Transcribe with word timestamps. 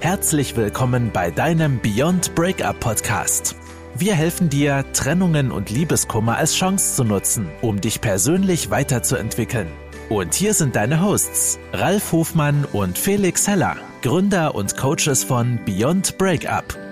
Herzlich 0.00 0.56
willkommen 0.56 1.10
bei 1.12 1.32
deinem 1.32 1.80
Beyond 1.80 2.36
Breakup 2.36 2.78
Podcast. 2.78 3.56
Wir 3.96 4.14
helfen 4.14 4.48
dir, 4.48 4.84
Trennungen 4.92 5.50
und 5.50 5.70
Liebeskummer 5.70 6.36
als 6.36 6.54
Chance 6.54 6.94
zu 6.94 7.02
nutzen, 7.02 7.48
um 7.62 7.80
dich 7.80 8.00
persönlich 8.00 8.70
weiterzuentwickeln. 8.70 9.66
Und 10.08 10.34
hier 10.34 10.54
sind 10.54 10.76
deine 10.76 11.02
Hosts, 11.02 11.58
Ralf 11.72 12.12
Hofmann 12.12 12.64
und 12.72 12.96
Felix 12.96 13.48
Heller, 13.48 13.76
Gründer 14.02 14.54
und 14.54 14.76
Coaches 14.76 15.24
von 15.24 15.58
Beyond 15.64 16.16
Breakup. 16.16 16.87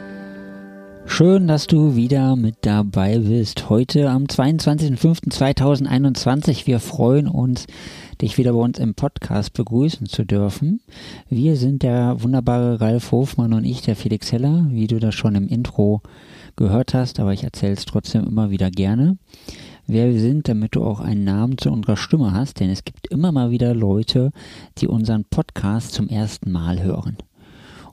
Schön, 1.08 1.46
dass 1.46 1.66
du 1.66 1.96
wieder 1.96 2.36
mit 2.36 2.56
dabei 2.62 3.18
bist. 3.18 3.68
Heute 3.70 4.10
am 4.10 4.24
22.05.2021. 4.24 6.66
Wir 6.66 6.80
freuen 6.80 7.28
uns, 7.28 7.66
dich 8.20 8.36
wieder 8.36 8.52
bei 8.52 8.58
uns 8.58 8.78
im 8.78 8.94
Podcast 8.94 9.54
begrüßen 9.54 10.04
zu 10.06 10.26
dürfen. 10.26 10.82
Wir 11.30 11.56
sind 11.56 11.82
der 11.82 12.22
wunderbare 12.22 12.82
Ralf 12.82 13.12
Hofmann 13.12 13.54
und 13.54 13.64
ich, 13.64 13.80
der 13.80 13.96
Felix 13.96 14.30
Heller, 14.32 14.66
wie 14.68 14.88
du 14.88 14.98
das 14.98 15.14
schon 15.14 15.36
im 15.36 15.48
Intro 15.48 16.02
gehört 16.56 16.92
hast, 16.92 17.18
aber 17.18 17.32
ich 17.32 17.44
erzähle 17.44 17.72
es 17.74 17.86
trotzdem 17.86 18.26
immer 18.26 18.50
wieder 18.50 18.70
gerne. 18.70 19.16
Wer 19.86 20.12
wir 20.12 20.20
sind, 20.20 20.48
damit 20.48 20.74
du 20.74 20.84
auch 20.84 21.00
einen 21.00 21.24
Namen 21.24 21.56
zu 21.56 21.70
unserer 21.70 21.96
Stimme 21.96 22.34
hast, 22.34 22.60
denn 22.60 22.68
es 22.68 22.84
gibt 22.84 23.06
immer 23.06 23.32
mal 23.32 23.50
wieder 23.50 23.74
Leute, 23.74 24.32
die 24.78 24.88
unseren 24.88 25.24
Podcast 25.24 25.92
zum 25.92 26.08
ersten 26.08 26.50
Mal 26.50 26.82
hören 26.82 27.16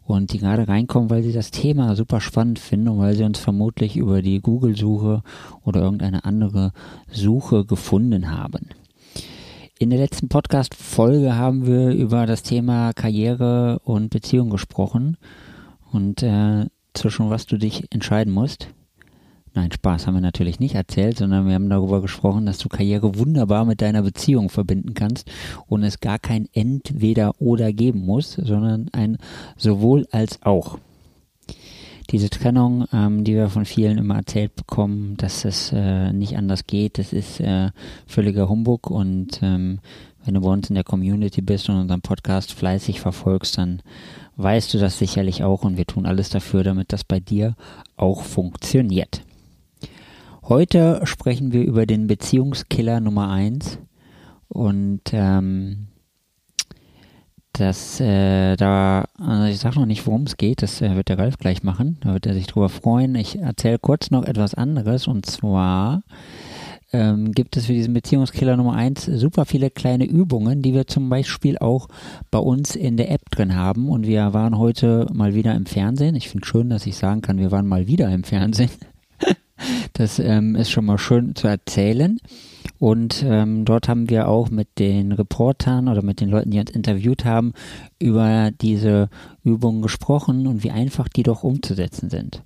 und 0.06 0.34
die 0.34 0.40
gerade 0.40 0.68
reinkommen, 0.68 1.10
weil 1.10 1.24
sie 1.24 1.32
das 1.32 1.52
Thema 1.52 1.96
super 1.96 2.20
spannend 2.22 2.60
finden 2.60 2.90
und 2.90 3.00
weil 3.00 3.16
sie 3.16 3.24
uns 3.24 3.40
vermutlich 3.40 3.96
über 3.96 4.22
die 4.22 4.42
Google-Suche 4.42 5.24
oder 5.64 5.82
irgendeine 5.82 6.26
andere 6.26 6.74
Suche 7.12 7.66
gefunden 7.66 8.32
haben. 8.32 8.70
In 9.80 9.90
der 9.90 10.00
letzten 10.00 10.30
Podcast-Folge 10.30 11.36
haben 11.36 11.66
wir 11.66 11.92
über 11.92 12.26
das 12.26 12.44
Thema 12.44 12.94
Karriere 12.94 13.80
und 13.84 14.10
Beziehung 14.10 14.50
gesprochen 14.50 15.18
und 15.92 16.24
äh, 16.24 16.68
zwischen 16.94 17.30
was 17.30 17.46
du 17.46 17.58
dich 17.58 17.92
entscheiden 17.92 18.34
musst. 18.34 18.68
Nein, 19.56 19.72
Spaß 19.72 20.08
haben 20.08 20.16
wir 20.16 20.22
natürlich 20.22 20.60
nicht 20.60 20.74
erzählt, 20.74 21.20
sondern 21.20 21.46
wir 21.46 21.54
haben 21.54 21.70
darüber 21.70 22.02
gesprochen, 22.02 22.48
dass 22.48 22.58
du 22.58 22.70
Karriere 22.70 23.20
wunderbar 23.20 23.66
mit 23.66 23.82
deiner 23.82 24.02
Beziehung 24.02 24.50
verbinden 24.50 24.96
kannst 24.96 25.30
und 25.68 25.84
es 25.84 26.00
gar 26.00 26.18
kein 26.18 26.48
Entweder 26.54 27.40
oder 27.40 27.72
geben 27.72 28.04
muss, 28.04 28.32
sondern 28.34 28.90
ein 28.94 29.18
sowohl 29.56 30.08
als 30.10 30.42
auch. 30.42 30.80
Diese 32.10 32.32
Trennung, 32.32 32.86
ähm, 32.92 33.24
die 33.24 33.36
wir 33.36 33.50
von 33.50 33.66
vielen 33.66 34.00
immer 34.00 34.16
erzählt 34.16 34.56
bekommen, 34.56 35.18
dass 35.18 35.46
es 35.46 35.72
äh, 35.72 36.12
nicht 36.12 36.36
anders 36.36 36.66
geht, 36.66 36.98
das 36.98 37.14
ist 37.14 37.40
äh, 37.40 37.70
völliger 38.08 38.50
Humbug 38.50 38.90
und 38.90 39.40
ähm, 39.44 39.80
wenn 40.26 40.34
du 40.34 40.42
bei 40.42 40.50
uns 40.50 40.70
in 40.70 40.76
der 40.76 40.84
Community 40.84 41.42
bist 41.42 41.70
und 41.70 41.76
unseren 41.76 42.02
Podcast 42.02 42.54
fleißig 42.54 43.00
verfolgst, 43.02 43.60
dann 43.60 43.84
weißt 44.38 44.74
du 44.74 44.80
das 44.80 44.98
sicherlich 44.98 45.44
auch 45.44 45.64
und 45.64 45.78
wir 45.78 45.86
tun 45.86 46.08
alles 46.08 46.30
dafür, 46.30 46.64
damit 46.64 46.92
das 46.92 47.04
bei 47.04 47.20
dir 47.20 47.56
auch 47.98 48.24
funktioniert. 48.24 49.22
Heute 50.50 51.00
sprechen 51.06 51.54
wir 51.54 51.64
über 51.64 51.86
den 51.86 52.08
Beziehungskiller 52.08 53.00
Nummer 53.00 53.30
1 53.30 53.80
und 54.50 55.00
ähm, 55.14 55.88
das, 57.54 58.02
äh, 58.02 58.58
da, 58.58 59.06
also 59.18 59.46
ich 59.46 59.60
sage 59.60 59.80
noch 59.80 59.86
nicht, 59.86 60.06
worum 60.06 60.24
es 60.24 60.36
geht, 60.36 60.62
das 60.62 60.82
äh, 60.82 60.98
wird 60.98 61.08
der 61.08 61.18
Ralf 61.18 61.38
gleich 61.38 61.64
machen, 61.64 61.98
da 62.02 62.12
wird 62.12 62.26
er 62.26 62.34
sich 62.34 62.48
drüber 62.48 62.68
freuen. 62.68 63.16
Ich 63.16 63.40
erzähle 63.40 63.80
kurz 63.80 64.12
noch 64.12 64.26
etwas 64.26 64.54
anderes 64.54 65.08
und 65.08 65.26
zwar 65.26 66.04
ähm, 66.92 67.32
gibt 67.32 67.56
es 67.56 67.68
für 67.68 67.74
diesen 67.74 67.94
Beziehungskiller 67.94 68.58
Nummer 68.58 68.74
1 68.74 69.06
super 69.06 69.46
viele 69.46 69.70
kleine 69.70 70.04
Übungen, 70.04 70.62
die 70.62 70.74
wir 70.74 70.88
zum 70.88 71.08
Beispiel 71.08 71.58
auch 71.58 71.88
bei 72.32 72.40
uns 72.40 72.76
in 72.76 72.98
der 72.98 73.12
App 73.12 73.30
drin 73.32 73.56
haben 73.56 73.88
und 73.88 74.08
wir 74.08 74.34
waren 74.34 74.58
heute 74.58 75.08
mal 75.14 75.36
wieder 75.36 75.56
im 75.56 75.68
Fernsehen. 75.68 76.18
Ich 76.18 76.28
finde 76.28 76.46
schön, 76.46 76.70
dass 76.70 76.86
ich 76.86 76.98
sagen 76.98 77.22
kann, 77.22 77.38
wir 77.38 77.52
waren 77.52 77.66
mal 77.66 77.88
wieder 77.88 78.10
im 78.10 78.26
Fernsehen. 78.26 78.72
Das 79.94 80.20
ähm, 80.20 80.56
ist 80.56 80.72
schon 80.72 80.86
mal 80.86 80.98
schön 80.98 81.36
zu 81.36 81.48
erzählen. 81.48 82.20
Und 82.80 83.24
ähm, 83.26 83.66
dort 83.66 83.88
haben 83.88 84.10
wir 84.10 84.28
auch 84.28 84.50
mit 84.50 84.80
den 84.80 85.12
Reportern 85.12 85.88
oder 85.88 86.04
mit 86.04 86.20
den 86.20 86.30
Leuten, 86.30 86.52
die 86.52 86.60
uns 86.60 86.72
interviewt 86.72 87.24
haben, 87.24 87.54
über 88.00 88.52
diese 88.52 89.10
Übungen 89.44 89.82
gesprochen 89.82 90.48
und 90.48 90.64
wie 90.64 90.72
einfach 90.72 91.08
die 91.08 91.24
doch 91.24 91.44
umzusetzen 91.44 92.10
sind. 92.10 92.42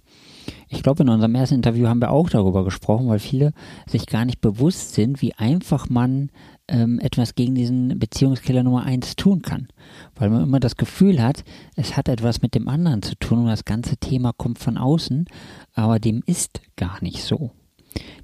Ich 0.69 0.83
glaube, 0.83 1.03
in 1.03 1.09
unserem 1.09 1.33
ersten 1.35 1.55
Interview 1.55 1.87
haben 1.87 2.01
wir 2.01 2.11
auch 2.11 2.29
darüber 2.29 2.63
gesprochen, 2.63 3.07
weil 3.07 3.19
viele 3.19 3.53
sich 3.87 4.05
gar 4.05 4.25
nicht 4.25 4.41
bewusst 4.41 4.93
sind, 4.93 5.21
wie 5.21 5.33
einfach 5.33 5.89
man 5.89 6.29
ähm, 6.67 6.99
etwas 6.99 7.35
gegen 7.35 7.55
diesen 7.55 7.97
Beziehungskiller 7.99 8.63
Nummer 8.63 8.83
eins 8.83 9.15
tun 9.15 9.41
kann. 9.41 9.67
Weil 10.15 10.29
man 10.29 10.43
immer 10.43 10.59
das 10.59 10.75
Gefühl 10.75 11.21
hat, 11.21 11.43
es 11.75 11.95
hat 11.95 12.09
etwas 12.09 12.41
mit 12.41 12.55
dem 12.55 12.67
anderen 12.67 13.01
zu 13.01 13.15
tun 13.15 13.39
und 13.39 13.47
das 13.47 13.65
ganze 13.65 13.97
Thema 13.97 14.33
kommt 14.33 14.59
von 14.59 14.77
außen, 14.77 15.25
aber 15.73 15.99
dem 15.99 16.23
ist 16.25 16.61
gar 16.75 17.01
nicht 17.01 17.23
so. 17.23 17.51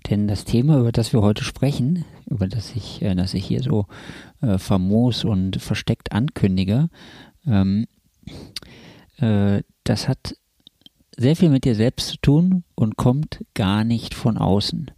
Denn 0.09 0.27
das 0.27 0.45
Thema, 0.45 0.79
über 0.79 0.91
das 0.91 1.13
wir 1.13 1.21
heute 1.21 1.43
sprechen, 1.43 2.05
über 2.27 2.47
das 2.47 2.75
ich, 2.75 3.01
äh, 3.01 3.15
das 3.15 3.33
ich 3.33 3.45
hier 3.45 3.63
so 3.63 3.87
äh, 4.41 4.57
famos 4.57 5.23
und 5.23 5.61
versteckt 5.61 6.11
ankündige, 6.11 6.89
ähm, 7.47 7.87
äh, 9.17 9.63
das 9.83 10.07
hat 10.07 10.35
sehr 11.15 11.35
viel 11.35 11.49
mit 11.49 11.65
dir 11.65 11.75
selbst 11.75 12.09
zu 12.09 12.17
tun 12.17 12.63
und 12.75 12.97
kommt 12.97 13.45
gar 13.53 13.83
nicht 13.83 14.13
von 14.13 14.37
außen. 14.37 14.91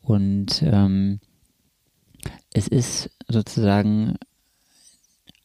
Und 0.00 0.62
ähm, 0.62 1.20
es 2.52 2.68
ist 2.68 3.10
sozusagen, 3.28 4.16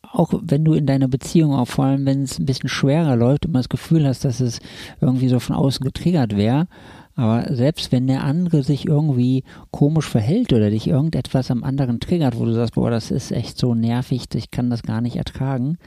auch 0.02 0.34
wenn 0.42 0.66
du 0.66 0.74
in 0.74 0.86
deiner 0.86 1.08
Beziehung, 1.08 1.54
auch 1.54 1.68
vor 1.68 1.86
allem 1.86 2.06
wenn 2.06 2.24
es 2.24 2.40
ein 2.40 2.46
bisschen 2.46 2.70
schwerer 2.70 3.16
läuft 3.16 3.46
man 3.46 3.54
das 3.54 3.70
Gefühl 3.70 4.08
hast, 4.08 4.26
dass 4.26 4.40
es 4.40 4.60
irgendwie 5.00 5.30
so 5.30 5.40
von 5.40 5.56
außen 5.56 5.84
getriggert 5.84 6.36
wäre, 6.36 6.68
aber 7.16 7.54
selbst 7.54 7.92
wenn 7.92 8.08
der 8.08 8.24
andere 8.24 8.64
sich 8.64 8.88
irgendwie 8.88 9.44
komisch 9.70 10.08
verhält 10.08 10.54
oder 10.54 10.70
dich 10.70 10.88
irgendetwas 10.88 11.52
am 11.52 11.64
anderen 11.64 12.00
triggert, 12.00 12.40
wo 12.40 12.46
du 12.46 12.54
sagst, 12.54 12.76
boah, 12.76 12.90
das 12.90 13.12
ist 13.12 13.32
echt 13.32 13.58
so 13.58 13.76
nervig, 13.76 14.26
ich 14.34 14.52
kann 14.52 14.70
das 14.70 14.84
gar 14.84 15.02
nicht 15.02 15.18
ertragen, 15.18 15.78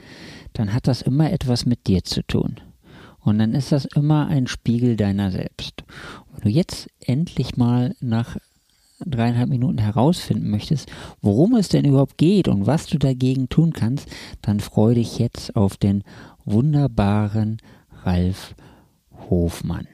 dann 0.53 0.73
hat 0.73 0.87
das 0.87 1.01
immer 1.01 1.31
etwas 1.31 1.65
mit 1.65 1.87
dir 1.87 2.03
zu 2.03 2.21
tun. 2.23 2.55
Und 3.19 3.39
dann 3.39 3.53
ist 3.53 3.71
das 3.71 3.85
immer 3.85 4.27
ein 4.27 4.45
Spiegel 4.45 4.95
deiner 4.95 5.31
selbst. 5.31 5.83
Wenn 6.31 6.43
du 6.43 6.49
jetzt 6.49 6.89
endlich 6.99 7.57
mal 7.57 7.95
nach 7.99 8.37
dreieinhalb 9.05 9.49
Minuten 9.49 9.77
herausfinden 9.77 10.49
möchtest, 10.49 10.91
worum 11.21 11.55
es 11.55 11.69
denn 11.69 11.85
überhaupt 11.85 12.17
geht 12.17 12.47
und 12.47 12.67
was 12.67 12.87
du 12.87 12.97
dagegen 12.97 13.49
tun 13.49 13.73
kannst, 13.73 14.07
dann 14.41 14.59
freue 14.59 14.95
dich 14.95 15.19
jetzt 15.19 15.55
auf 15.55 15.77
den 15.77 16.03
wunderbaren 16.45 17.57
Ralf 18.03 18.55
Hofmann. 19.29 19.87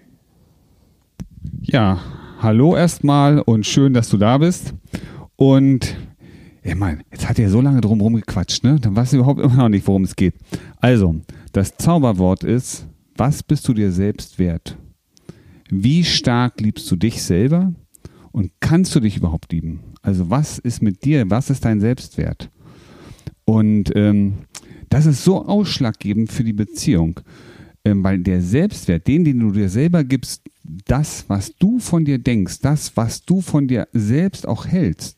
Ja, 1.61 1.99
hallo 2.39 2.75
erstmal 2.75 3.39
und 3.39 3.65
schön, 3.65 3.93
dass 3.93 4.09
du 4.09 4.17
da 4.17 4.37
bist. 4.37 4.73
Und 5.35 5.95
ich 6.63 6.75
meine, 6.75 6.99
jetzt 7.11 7.27
hat 7.27 7.39
er 7.39 7.49
so 7.49 7.61
lange 7.61 7.81
drumherum 7.81 8.15
gequatscht, 8.15 8.63
ne? 8.63 8.79
Dann 8.79 8.95
weißt 8.95 9.13
du 9.13 9.17
überhaupt 9.17 9.39
immer 9.39 9.55
noch 9.55 9.69
nicht, 9.69 9.87
worum 9.87 10.03
es 10.03 10.15
geht. 10.15 10.35
Also, 10.79 11.15
das 11.53 11.77
Zauberwort 11.77 12.43
ist, 12.43 12.85
was 13.15 13.41
bist 13.41 13.67
du 13.67 13.73
dir 13.73 13.91
selbst 13.91 14.37
wert? 14.37 14.77
Wie 15.69 16.03
stark 16.03 16.59
liebst 16.61 16.89
du 16.91 16.95
dich 16.95 17.23
selber? 17.23 17.73
Und 18.31 18.51
kannst 18.59 18.95
du 18.95 18.99
dich 18.99 19.17
überhaupt 19.17 19.51
lieben? 19.51 19.81
Also 20.01 20.29
was 20.29 20.57
ist 20.57 20.81
mit 20.81 21.03
dir? 21.03 21.29
Was 21.29 21.49
ist 21.49 21.65
dein 21.65 21.81
Selbstwert? 21.81 22.49
Und 23.45 23.91
ähm, 23.95 24.33
das 24.89 25.05
ist 25.05 25.23
so 25.23 25.45
ausschlaggebend 25.45 26.31
für 26.31 26.43
die 26.43 26.53
Beziehung, 26.53 27.19
ähm, 27.83 28.03
weil 28.03 28.19
der 28.19 28.41
Selbstwert, 28.41 29.07
den, 29.07 29.25
den 29.25 29.39
du 29.39 29.51
dir 29.51 29.69
selber 29.69 30.03
gibst, 30.03 30.43
das, 30.63 31.25
was 31.27 31.55
du 31.55 31.79
von 31.79 32.05
dir 32.05 32.19
denkst, 32.19 32.59
das, 32.61 32.95
was 32.95 33.23
du 33.23 33.41
von 33.41 33.67
dir 33.67 33.87
selbst 33.93 34.47
auch 34.47 34.65
hältst, 34.65 35.17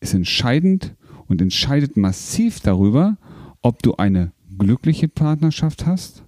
ist 0.00 0.14
entscheidend 0.14 0.94
und 1.26 1.40
entscheidet 1.40 1.96
massiv 1.96 2.60
darüber, 2.60 3.16
ob 3.62 3.82
du 3.82 3.96
eine 3.96 4.32
glückliche 4.58 5.08
Partnerschaft 5.08 5.86
hast 5.86 6.24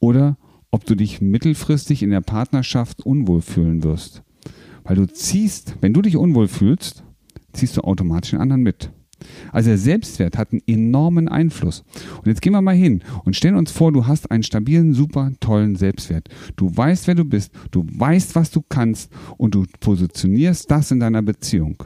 oder 0.00 0.36
ob 0.70 0.84
du 0.84 0.94
dich 0.94 1.20
mittelfristig 1.20 2.02
in 2.02 2.10
der 2.10 2.20
Partnerschaft 2.20 3.06
unwohl 3.06 3.42
fühlen 3.42 3.84
wirst. 3.84 4.22
Weil 4.84 4.96
du 4.96 5.06
ziehst, 5.06 5.76
wenn 5.80 5.92
du 5.92 6.02
dich 6.02 6.16
unwohl 6.16 6.48
fühlst, 6.48 7.04
ziehst 7.52 7.76
du 7.76 7.82
automatisch 7.82 8.30
den 8.30 8.40
anderen 8.40 8.62
mit. 8.62 8.90
Also 9.52 9.70
der 9.70 9.78
Selbstwert 9.78 10.36
hat 10.36 10.52
einen 10.52 10.62
enormen 10.66 11.28
Einfluss. 11.28 11.84
Und 12.18 12.26
jetzt 12.26 12.42
gehen 12.42 12.52
wir 12.52 12.62
mal 12.62 12.74
hin 12.74 13.02
und 13.24 13.36
stellen 13.36 13.54
uns 13.54 13.70
vor, 13.70 13.92
du 13.92 14.06
hast 14.06 14.30
einen 14.30 14.42
stabilen, 14.42 14.94
super 14.94 15.32
tollen 15.40 15.76
Selbstwert. 15.76 16.28
Du 16.56 16.76
weißt, 16.76 17.06
wer 17.06 17.14
du 17.14 17.24
bist, 17.24 17.52
du 17.70 17.86
weißt, 17.88 18.34
was 18.34 18.50
du 18.50 18.62
kannst 18.68 19.12
und 19.36 19.54
du 19.54 19.64
positionierst 19.80 20.70
das 20.70 20.90
in 20.90 21.00
deiner 21.00 21.22
Beziehung. 21.22 21.84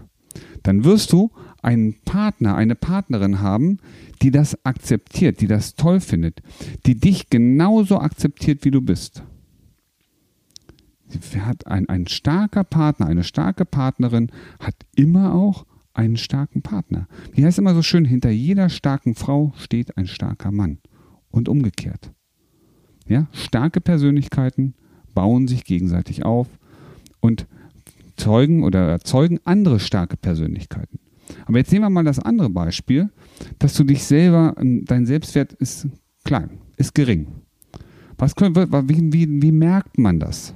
Dann 0.62 0.84
wirst 0.84 1.12
du 1.12 1.31
einen 1.62 1.94
Partner, 2.04 2.56
eine 2.56 2.75
Partnerin 2.75 3.40
haben, 3.40 3.78
die 4.22 4.31
das 4.31 4.64
akzeptiert, 4.64 5.40
die 5.40 5.46
das 5.46 5.75
toll 5.75 6.00
findet, 6.00 6.43
die 6.87 6.94
dich 6.94 7.31
genauso 7.31 7.98
akzeptiert, 7.98 8.64
wie 8.64 8.70
du 8.70 8.81
bist 8.81 9.22
hat 11.38 11.67
ein, 11.67 11.88
ein 11.88 12.06
starker 12.06 12.64
Partner, 12.64 13.06
eine 13.06 13.25
starke 13.25 13.64
Partnerin 13.64 14.31
hat 14.61 14.75
immer 14.94 15.35
auch 15.35 15.67
einen 15.94 16.17
starken 16.17 16.62
Partner. 16.62 17.08
Wie 17.32 17.44
heißt 17.44 17.58
immer 17.58 17.75
so 17.75 17.82
schön, 17.82 18.05
hinter 18.05 18.31
jeder 18.31 18.69
starken 18.69 19.14
Frau 19.14 19.53
steht 19.56 19.97
ein 19.97 20.06
starker 20.06 20.53
Mann. 20.53 20.79
Und 21.31 21.49
umgekehrt. 21.49 22.12
Ja, 23.06 23.26
starke 23.32 23.81
Persönlichkeiten 23.81 24.75
bauen 25.14 25.49
sich 25.49 25.64
gegenseitig 25.64 26.25
auf 26.25 26.49
und 27.20 27.47
zeugen 28.17 28.64
oder 28.64 28.88
erzeugen 28.88 29.41
andere 29.44 29.79
starke 29.81 30.17
Persönlichkeiten. 30.17 30.99
Aber 31.44 31.58
jetzt 31.58 31.73
nehmen 31.73 31.85
wir 31.85 31.91
mal 31.91 32.05
das 32.05 32.19
andere 32.19 32.50
Beispiel, 32.50 33.11
dass 33.58 33.75
du 33.75 33.85
dich 33.85 34.05
selber, 34.05 34.55
dein 34.56 35.06
Selbstwert 35.06 35.53
ist 35.55 35.88
klein, 36.25 36.58
ist 36.76 36.94
gering. 36.94 37.26
Was 38.19 38.35
können, 38.35 38.56
wie, 38.56 39.12
wie, 39.12 39.43
wie 39.43 39.53
merkt 39.53 39.99
man 39.99 40.19
das? 40.19 40.55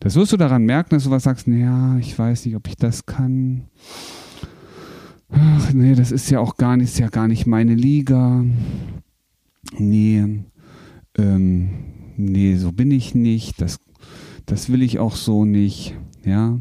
Das 0.00 0.16
wirst 0.16 0.32
du 0.32 0.38
daran 0.38 0.64
merken, 0.64 0.90
dass 0.90 1.04
du 1.04 1.10
was 1.10 1.24
sagst, 1.24 1.46
ja, 1.46 1.98
ich 1.98 2.18
weiß 2.18 2.46
nicht, 2.46 2.56
ob 2.56 2.66
ich 2.66 2.76
das 2.76 3.04
kann. 3.04 3.66
Ach 5.28 5.72
nee, 5.72 5.94
das 5.94 6.10
ist 6.10 6.30
ja 6.30 6.40
auch 6.40 6.56
gar 6.56 6.76
nicht, 6.76 6.88
ist 6.88 6.98
ja 6.98 7.08
gar 7.08 7.28
nicht 7.28 7.46
meine 7.46 7.74
Liga. 7.74 8.44
Nee, 9.78 10.42
ähm, 11.18 11.70
nee, 12.16 12.56
so 12.56 12.72
bin 12.72 12.90
ich 12.90 13.14
nicht. 13.14 13.60
Das, 13.60 13.78
das 14.46 14.70
will 14.70 14.82
ich 14.82 14.98
auch 14.98 15.14
so 15.16 15.44
nicht. 15.44 15.94
Ja, 16.24 16.58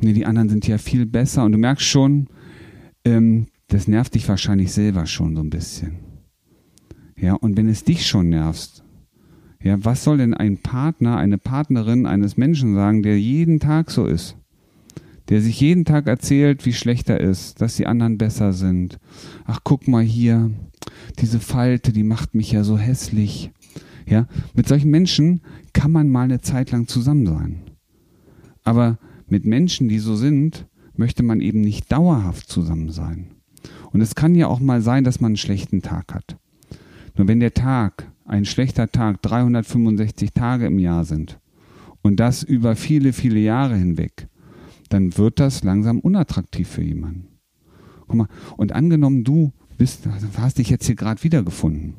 nee, 0.00 0.12
die 0.12 0.26
anderen 0.26 0.48
sind 0.48 0.66
ja 0.66 0.78
viel 0.78 1.06
besser. 1.06 1.44
Und 1.44 1.52
du 1.52 1.58
merkst 1.58 1.86
schon, 1.86 2.26
ähm, 3.04 3.46
das 3.68 3.86
nervt 3.86 4.16
dich 4.16 4.28
wahrscheinlich 4.28 4.72
selber 4.72 5.06
schon 5.06 5.36
so 5.36 5.42
ein 5.42 5.50
bisschen. 5.50 5.98
Ja, 7.16 7.34
und 7.34 7.56
wenn 7.56 7.68
es 7.68 7.84
dich 7.84 8.04
schon 8.06 8.28
nervst, 8.28 8.82
ja, 9.62 9.84
was 9.84 10.04
soll 10.04 10.18
denn 10.18 10.34
ein 10.34 10.58
Partner, 10.58 11.16
eine 11.16 11.38
Partnerin 11.38 12.06
eines 12.06 12.36
Menschen 12.36 12.74
sagen, 12.74 13.02
der 13.02 13.18
jeden 13.18 13.60
Tag 13.60 13.90
so 13.90 14.06
ist? 14.06 14.36
Der 15.28 15.42
sich 15.42 15.60
jeden 15.60 15.84
Tag 15.84 16.06
erzählt, 16.06 16.64
wie 16.64 16.72
schlecht 16.72 17.10
er 17.10 17.20
ist, 17.20 17.60
dass 17.60 17.76
die 17.76 17.86
anderen 17.86 18.18
besser 18.18 18.52
sind. 18.52 18.98
Ach, 19.44 19.60
guck 19.62 19.86
mal 19.88 20.02
hier, 20.02 20.50
diese 21.18 21.40
Falte, 21.40 21.92
die 21.92 22.04
macht 22.04 22.34
mich 22.34 22.52
ja 22.52 22.64
so 22.64 22.78
hässlich. 22.78 23.50
Ja, 24.06 24.26
mit 24.54 24.68
solchen 24.68 24.90
Menschen 24.90 25.42
kann 25.74 25.92
man 25.92 26.08
mal 26.08 26.22
eine 26.22 26.40
Zeit 26.40 26.70
lang 26.70 26.86
zusammen 26.86 27.26
sein. 27.26 27.62
Aber 28.64 28.98
mit 29.26 29.44
Menschen, 29.44 29.88
die 29.88 29.98
so 29.98 30.16
sind, 30.16 30.66
möchte 30.96 31.22
man 31.22 31.40
eben 31.40 31.60
nicht 31.60 31.92
dauerhaft 31.92 32.48
zusammen 32.48 32.90
sein. 32.90 33.32
Und 33.92 34.00
es 34.00 34.14
kann 34.14 34.34
ja 34.34 34.46
auch 34.46 34.60
mal 34.60 34.80
sein, 34.80 35.04
dass 35.04 35.20
man 35.20 35.30
einen 35.30 35.36
schlechten 35.36 35.82
Tag 35.82 36.14
hat. 36.14 36.38
Nur 37.16 37.28
wenn 37.28 37.40
der 37.40 37.54
Tag, 37.54 38.10
ein 38.28 38.44
schlechter 38.44 38.90
Tag, 38.92 39.22
365 39.22 40.32
Tage 40.32 40.66
im 40.66 40.78
Jahr 40.78 41.04
sind 41.04 41.40
und 42.02 42.20
das 42.20 42.42
über 42.42 42.76
viele, 42.76 43.12
viele 43.12 43.40
Jahre 43.40 43.76
hinweg, 43.76 44.28
dann 44.90 45.16
wird 45.16 45.40
das 45.40 45.64
langsam 45.64 45.98
unattraktiv 45.98 46.68
für 46.68 46.82
jemanden. 46.82 47.28
Guck 48.06 48.14
mal, 48.16 48.28
und 48.56 48.72
angenommen, 48.72 49.24
du 49.24 49.52
bist, 49.76 50.08
hast 50.36 50.58
dich 50.58 50.70
jetzt 50.70 50.86
hier 50.86 50.94
gerade 50.94 51.22
wiedergefunden 51.22 51.94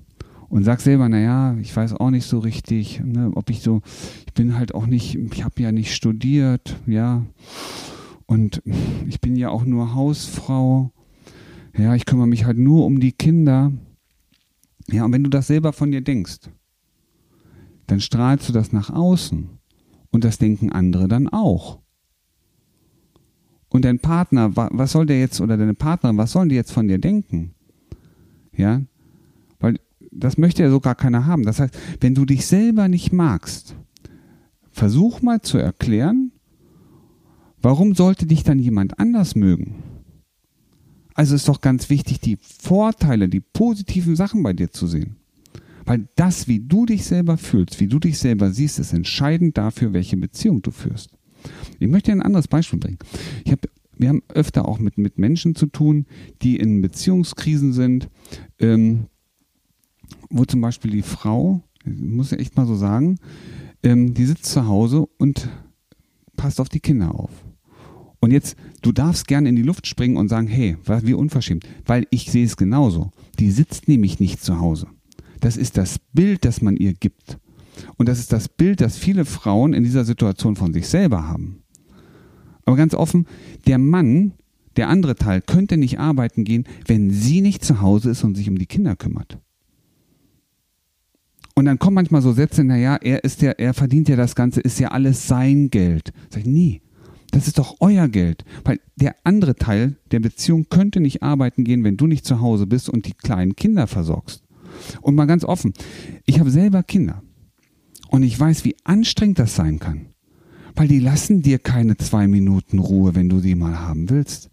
und 0.50 0.64
sagst 0.64 0.86
selber, 0.86 1.10
naja, 1.10 1.56
ich 1.62 1.76
weiß 1.76 1.94
auch 1.94 2.10
nicht 2.12 2.26
so 2.26 2.40
richtig, 2.40 3.02
ne, 3.04 3.32
ob 3.36 3.50
ich 3.50 3.62
so, 3.62 3.82
ich 4.28 4.34
bin 4.34 4.56
halt 4.56 4.74
auch 4.74 4.86
nicht, 4.86 5.16
ich 5.16 5.44
habe 5.44 5.62
ja 5.62 5.72
nicht 5.72 5.94
studiert, 5.94 6.78
ja, 6.86 7.24
und 8.26 8.62
ich 9.08 9.20
bin 9.20 9.36
ja 9.36 9.50
auch 9.50 9.66
nur 9.66 9.96
Hausfrau, 9.96 10.92
ja, 11.78 11.96
ich 11.96 12.06
kümmere 12.06 12.28
mich 12.28 12.46
halt 12.46 12.58
nur 12.58 12.86
um 12.86 13.00
die 13.00 13.12
Kinder, 13.12 13.72
ja, 14.92 15.06
und 15.06 15.12
wenn 15.12 15.24
du 15.24 15.30
das 15.30 15.48
selber 15.48 15.74
von 15.74 15.92
dir 15.92 16.02
denkst, 16.02 16.50
dann 17.88 18.00
strahlst 18.00 18.50
du 18.50 18.54
das 18.54 18.72
nach 18.72 18.90
außen. 18.90 19.50
Und 20.12 20.24
das 20.24 20.38
denken 20.38 20.72
andere 20.72 21.08
dann 21.08 21.28
auch. 21.28 21.80
Und 23.70 23.86
dein 23.86 24.00
Partner, 24.00 24.56
was 24.56 24.92
soll 24.92 25.06
der 25.06 25.20
jetzt, 25.20 25.40
oder 25.42 25.58
deine 25.58 25.76
Partnerin, 25.76 26.18
was 26.18 26.32
sollen 26.32 26.50
die 26.50 26.56
jetzt 26.56 26.72
von 26.72 26.88
dir 26.88 26.98
denken? 26.98 27.54
Ja? 28.52 28.82
Weil 29.60 29.80
das 30.12 30.38
möchte 30.38 30.64
ja 30.64 30.70
so 30.72 30.80
gar 30.80 30.96
keiner 30.96 31.28
haben. 31.28 31.44
Das 31.44 31.60
heißt, 31.60 31.78
wenn 32.02 32.16
du 32.16 32.26
dich 32.26 32.48
selber 32.48 32.88
nicht 32.88 33.14
magst, 33.14 33.76
versuch 34.72 35.22
mal 35.22 35.42
zu 35.42 35.60
erklären, 35.60 36.32
warum 37.62 37.94
sollte 37.94 38.26
dich 38.26 38.44
dann 38.44 38.58
jemand 38.58 39.00
anders 39.00 39.36
mögen? 39.36 39.76
Also 41.20 41.36
ist 41.36 41.50
doch 41.50 41.60
ganz 41.60 41.90
wichtig, 41.90 42.22
die 42.22 42.38
Vorteile, 42.40 43.28
die 43.28 43.42
positiven 43.42 44.16
Sachen 44.16 44.42
bei 44.42 44.54
dir 44.54 44.72
zu 44.72 44.88
sehen. 44.88 45.18
Weil 45.84 46.08
das, 46.16 46.48
wie 46.48 46.62
du 46.62 46.86
dich 46.86 47.04
selber 47.04 47.38
fühlst, 47.38 47.82
wie 47.82 47.88
du 47.88 48.00
dich 48.00 48.18
selber 48.18 48.52
siehst, 48.52 48.80
ist 48.80 48.94
entscheidend 48.94 49.58
dafür, 49.58 49.92
welche 49.92 50.16
Beziehung 50.16 50.62
du 50.62 50.72
führst. 50.72 51.10
Ich 51.78 51.90
möchte 51.90 52.12
dir 52.12 52.16
ein 52.16 52.22
anderes 52.22 52.48
Beispiel 52.48 52.80
bringen. 52.80 53.00
Ich 53.44 53.52
hab, 53.52 53.60
wir 53.98 54.08
haben 54.08 54.24
öfter 54.30 54.66
auch 54.66 54.80
mit, 54.80 54.98
mit 54.98 55.18
Menschen 55.18 55.56
zu 55.56 55.66
tun, 55.66 56.06
die 56.42 56.56
in 56.56 56.82
Beziehungskrisen 56.82 57.74
sind, 57.74 58.08
ähm, 58.58 59.08
wo 60.30 60.46
zum 60.46 60.62
Beispiel 60.62 60.92
die 60.92 61.02
Frau, 61.02 61.62
muss 61.84 62.32
ich 62.32 62.40
echt 62.40 62.56
mal 62.56 62.66
so 62.66 62.76
sagen, 62.76 63.18
ähm, 63.84 64.14
die 64.14 64.24
sitzt 64.24 64.46
zu 64.46 64.68
Hause 64.68 65.06
und 65.18 65.50
passt 66.38 66.62
auf 66.62 66.70
die 66.70 66.80
Kinder 66.80 67.14
auf. 67.14 67.32
Und 68.22 68.32
jetzt, 68.32 68.56
du 68.82 68.92
darfst 68.92 69.28
gerne 69.28 69.50
in 69.50 69.56
die 69.56 69.62
Luft 69.62 69.88
springen 69.88 70.18
und 70.18 70.30
sagen, 70.30 70.48
hey, 70.48 70.78
wie 70.86 71.14
unverschämt, 71.14 71.66
weil 71.86 72.06
ich 72.10 72.32
sehe 72.32 72.46
es 72.46 72.58
genauso. 72.58 73.12
Die 73.40 73.52
sitzt 73.52 73.88
nämlich 73.88 74.20
nicht 74.20 74.44
zu 74.44 74.60
Hause. 74.60 74.88
Das 75.40 75.58
ist 75.58 75.78
das 75.78 76.00
Bild, 76.14 76.46
das 76.46 76.62
man 76.62 76.76
ihr 76.76 76.94
gibt. 76.94 77.38
Und 77.98 78.10
das 78.10 78.20
ist 78.20 78.34
das 78.34 78.50
Bild, 78.50 78.82
das 78.82 78.98
viele 78.98 79.26
Frauen 79.26 79.74
in 79.74 79.84
dieser 79.84 80.04
Situation 80.04 80.56
von 80.56 80.74
sich 80.74 80.88
selber 80.88 81.28
haben. 81.28 81.64
Aber 82.66 82.76
ganz 82.76 82.94
offen, 82.94 83.26
der 83.68 83.78
Mann, 83.78 84.34
der 84.76 84.90
andere 84.90 85.16
Teil, 85.16 85.42
könnte 85.42 85.78
nicht 85.78 86.00
arbeiten 86.00 86.44
gehen, 86.44 86.66
wenn 86.86 87.10
sie 87.12 87.42
nicht 87.42 87.64
zu 87.64 87.82
Hause 87.82 88.12
ist 88.12 88.24
und 88.24 88.36
sich 88.36 88.50
um 88.50 88.58
die 88.58 88.66
Kinder 88.66 88.96
kümmert. 88.96 89.40
Und 91.56 91.66
dann 91.66 91.80
kommen 91.80 91.96
manchmal 91.96 92.22
so 92.22 92.32
Sätze, 92.32 92.64
naja, 92.64 92.98
er 93.02 93.24
ist 93.24 93.42
ja, 93.42 93.52
er 93.52 93.74
verdient 93.74 94.08
ja 94.08 94.16
das 94.16 94.36
Ganze, 94.36 94.62
ist 94.62 94.80
ja 94.80 94.90
alles 94.90 95.28
sein 95.28 95.70
Geld. 95.70 96.14
Sag 96.30 96.42
ich, 96.42 96.48
nee, 96.48 96.82
das 97.32 97.48
ist 97.48 97.60
doch 97.60 97.78
euer 97.80 98.08
Geld. 98.08 98.44
Weil 98.64 98.80
der 98.96 99.16
andere 99.24 99.56
Teil 99.56 99.98
der 100.12 100.20
Beziehung 100.20 100.68
könnte 100.70 101.00
nicht 101.00 101.24
arbeiten 101.24 101.64
gehen, 101.64 101.84
wenn 101.84 101.98
du 101.98 102.08
nicht 102.08 102.26
zu 102.26 102.42
Hause 102.42 102.68
bist 102.68 102.90
und 102.90 103.06
die 103.06 103.14
kleinen 103.14 103.56
Kinder 103.56 103.88
versorgst. 103.88 104.44
Und 105.02 105.16
mal 105.16 105.26
ganz 105.26 105.44
offen, 105.44 105.74
ich 106.26 106.40
habe 106.40 106.52
selber 106.52 106.84
Kinder. 106.84 107.24
Und 108.10 108.24
ich 108.24 108.40
weiß, 108.40 108.66
wie 108.66 108.76
anstrengend 108.84 109.40
das 109.40 109.56
sein 109.56 109.80
kann. 109.80 110.08
Weil 110.76 110.88
die 110.88 111.00
lassen 111.00 111.42
dir 111.42 111.60
keine 111.60 111.98
zwei 111.98 112.28
Minuten 112.28 112.80
Ruhe, 112.80 113.14
wenn 113.16 113.30
du 113.30 113.40
sie 113.40 113.56
mal 113.56 113.80
haben 113.80 114.10
willst. 114.10 114.50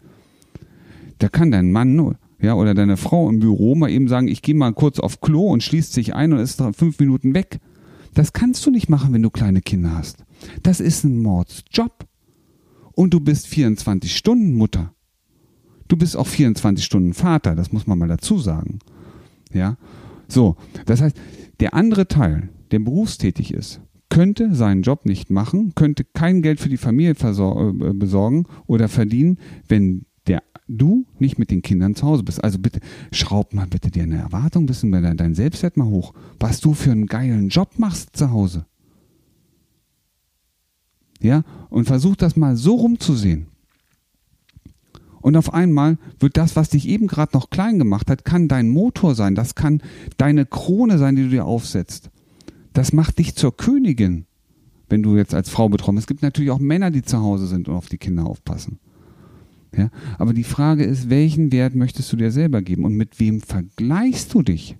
Da 1.19 1.28
kann 1.28 1.50
dein 1.50 1.73
Mann 1.73 2.17
ja, 2.40 2.55
oder 2.55 2.75
deine 2.75 2.99
Frau 2.99 3.31
im 3.31 3.40
Büro 3.40 3.75
mal 3.75 3.90
eben 3.90 4.08
sagen, 4.08 4.28
ich 4.28 4.43
gehe 4.43 4.55
mal 4.55 4.73
kurz 4.75 4.99
auf 4.99 5.20
Klo 5.20 5.46
und 5.46 5.62
schließt 5.62 5.93
sich 5.93 6.14
ein 6.14 6.32
und 6.32 6.40
ist 6.40 6.62
fünf 6.76 6.99
Minuten 6.99 7.35
weg. 7.35 7.61
Das 8.12 8.35
kannst 8.35 8.64
du 8.66 8.71
nicht 8.71 8.88
machen, 8.90 9.14
wenn 9.14 9.23
du 9.23 9.30
kleine 9.30 9.62
Kinder 9.62 9.95
hast. 9.95 10.25
Das 10.62 10.80
ist 10.80 11.04
ein 11.04 11.18
Mordsjob 11.18 12.06
und 12.97 13.15
du 13.15 13.21
bist 13.21 13.47
24 13.47 14.17
Stunden 14.17 14.55
Mutter. 14.55 14.93
Du 15.87 15.97
bist 15.97 16.17
auch 16.17 16.26
24 16.26 16.85
Stunden 16.85 17.15
Vater, 17.15 17.55
das 17.55 17.71
muss 17.71 17.87
man 17.87 17.99
mal 17.99 18.09
dazu 18.09 18.38
sagen. 18.38 18.81
Ja? 19.53 19.76
So, 20.26 20.57
das 20.87 21.00
heißt, 21.00 21.17
der 21.61 21.75
andere 21.75 22.09
Teil, 22.09 22.49
der 22.73 22.81
berufstätig 22.81 23.55
ist, 23.55 23.81
könnte 24.09 24.55
seinen 24.55 24.83
Job 24.83 25.05
nicht 25.05 25.31
machen, 25.31 25.75
könnte 25.75 26.05
kein 26.05 26.43
Geld 26.43 26.59
für 26.59 26.69
die 26.69 26.76
Familie 26.76 27.12
äh, 27.12 27.93
besorgen 27.93 28.47
oder 28.67 28.88
verdienen, 28.88 29.38
wenn 29.69 30.07
der 30.26 30.43
du 30.67 31.07
nicht 31.19 31.38
mit 31.38 31.50
den 31.50 31.62
Kindern 31.62 31.95
zu 31.95 32.07
Hause 32.07 32.23
bist. 32.23 32.43
Also 32.43 32.59
bitte 32.59 32.81
schraub 33.12 33.53
mal 33.53 33.67
bitte 33.67 33.91
dir 33.91 34.05
eine 34.05 34.19
Erwartung 34.19 34.65
ein 34.65 34.67
bisschen 34.67 34.91
dein 34.91 35.35
Selbstwert 35.35 35.76
mal 35.76 35.87
hoch, 35.87 36.15
was 36.41 36.61
du 36.61 36.73
für 36.73 36.93
einen 36.93 37.07
geilen 37.07 37.50
Job 37.50 37.79
machst 37.79 38.17
zu 38.17 38.31
Hause. 38.31 38.67
Ja, 41.20 41.42
und 41.70 41.87
versuch 41.87 42.16
das 42.16 42.37
mal 42.37 42.56
so 42.56 42.75
rumzusehen. 42.75 43.46
Und 45.20 45.37
auf 45.37 45.52
einmal 45.52 45.99
wird 46.20 46.37
das, 46.37 46.54
was 46.54 46.68
dich 46.68 46.87
eben 46.87 47.08
gerade 47.08 47.37
noch 47.37 47.50
klein 47.50 47.78
gemacht 47.78 48.11
hat, 48.11 48.25
kann 48.25 48.46
dein 48.46 48.68
Motor 48.68 49.14
sein, 49.14 49.35
das 49.35 49.56
kann 49.56 49.82
deine 50.18 50.46
Krone 50.46 50.99
sein, 50.99 51.16
die 51.16 51.25
du 51.25 51.30
dir 51.30 51.46
aufsetzt. 51.46 52.11
Das 52.73 52.92
macht 52.92 53.18
dich 53.18 53.35
zur 53.35 53.56
Königin, 53.56 54.26
wenn 54.88 55.02
du 55.02 55.16
jetzt 55.16 55.35
als 55.35 55.49
Frau 55.49 55.68
betroffen 55.68 55.96
bist. 55.96 56.04
Es 56.04 56.08
gibt 56.08 56.23
natürlich 56.23 56.52
auch 56.52 56.61
Männer, 56.61 56.90
die 56.90 57.02
zu 57.02 57.18
Hause 57.18 57.46
sind 57.49 57.68
und 57.68 57.75
auf 57.75 57.88
die 57.88 57.99
Kinder 57.99 58.25
aufpassen. 58.25 58.78
Ja, 59.76 59.90
aber 60.18 60.32
die 60.32 60.44
Frage 60.44 60.85
ist, 60.85 61.11
welchen 61.11 61.50
Wert 61.52 61.75
möchtest 61.75 62.12
du 62.12 62.16
dir 62.16 62.30
selber 62.30 62.62
geben 62.62 62.85
und 62.85 62.94
mit 62.94 63.18
wem 63.18 63.40
vergleichst 63.40 64.32
du 64.32 64.42
dich? 64.42 64.76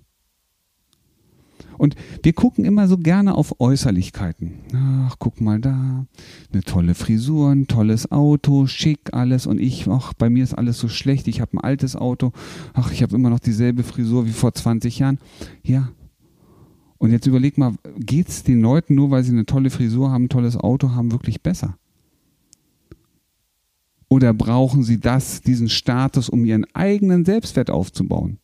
Und 1.77 1.95
wir 2.23 2.33
gucken 2.33 2.65
immer 2.65 2.87
so 2.87 2.97
gerne 2.97 3.35
auf 3.35 3.59
Äußerlichkeiten. 3.59 4.53
Ach, 4.73 5.15
guck 5.19 5.41
mal 5.41 5.59
da, 5.59 6.05
eine 6.51 6.63
tolle 6.63 6.95
Frisur, 6.95 7.51
ein 7.51 7.67
tolles 7.67 8.11
Auto, 8.11 8.67
schick 8.67 9.13
alles. 9.13 9.47
Und 9.47 9.59
ich, 9.59 9.87
ach, 9.87 10.13
bei 10.13 10.29
mir 10.29 10.43
ist 10.43 10.53
alles 10.53 10.79
so 10.79 10.87
schlecht. 10.87 11.27
Ich 11.27 11.41
habe 11.41 11.57
ein 11.57 11.61
altes 11.61 11.95
Auto. 11.95 12.31
Ach, 12.73 12.91
ich 12.91 13.03
habe 13.03 13.15
immer 13.15 13.29
noch 13.29 13.39
dieselbe 13.39 13.83
Frisur 13.83 14.25
wie 14.25 14.31
vor 14.31 14.53
20 14.53 14.99
Jahren. 14.99 15.19
Ja. 15.63 15.89
Und 16.97 17.11
jetzt 17.11 17.27
überleg 17.27 17.57
mal, 17.57 17.73
geht's 17.97 18.43
den 18.43 18.61
Leuten 18.61 18.95
nur, 18.95 19.11
weil 19.11 19.23
sie 19.23 19.31
eine 19.31 19.45
tolle 19.45 19.69
Frisur 19.69 20.09
haben, 20.09 20.25
ein 20.25 20.29
tolles 20.29 20.57
Auto 20.57 20.91
haben, 20.91 21.11
wirklich 21.11 21.41
besser? 21.41 21.77
Oder 24.09 24.33
brauchen 24.33 24.83
sie 24.83 24.99
das, 24.99 25.41
diesen 25.41 25.69
Status, 25.69 26.29
um 26.29 26.45
ihren 26.45 26.65
eigenen 26.73 27.25
Selbstwert 27.25 27.69
aufzubauen? 27.69 28.39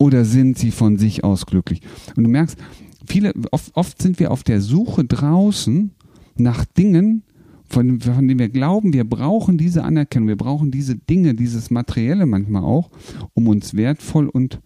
Oder 0.00 0.24
sind 0.24 0.56
sie 0.56 0.70
von 0.70 0.96
sich 0.96 1.24
aus 1.24 1.44
glücklich? 1.44 1.82
Und 2.16 2.24
du 2.24 2.30
merkst, 2.30 2.58
viele, 3.06 3.34
oft, 3.52 3.76
oft 3.76 4.00
sind 4.00 4.18
wir 4.18 4.30
auf 4.30 4.42
der 4.42 4.62
Suche 4.62 5.04
draußen 5.04 5.90
nach 6.36 6.64
Dingen, 6.64 7.22
von, 7.68 8.00
von 8.00 8.26
denen 8.26 8.40
wir 8.40 8.48
glauben, 8.48 8.94
wir 8.94 9.04
brauchen 9.04 9.58
diese 9.58 9.84
Anerkennung, 9.84 10.28
wir 10.28 10.38
brauchen 10.38 10.70
diese 10.70 10.96
Dinge, 10.96 11.34
dieses 11.34 11.70
Materielle 11.70 12.24
manchmal 12.24 12.64
auch, 12.64 12.90
um 13.34 13.46
uns 13.46 13.74
wertvoll 13.74 14.26
und 14.26 14.60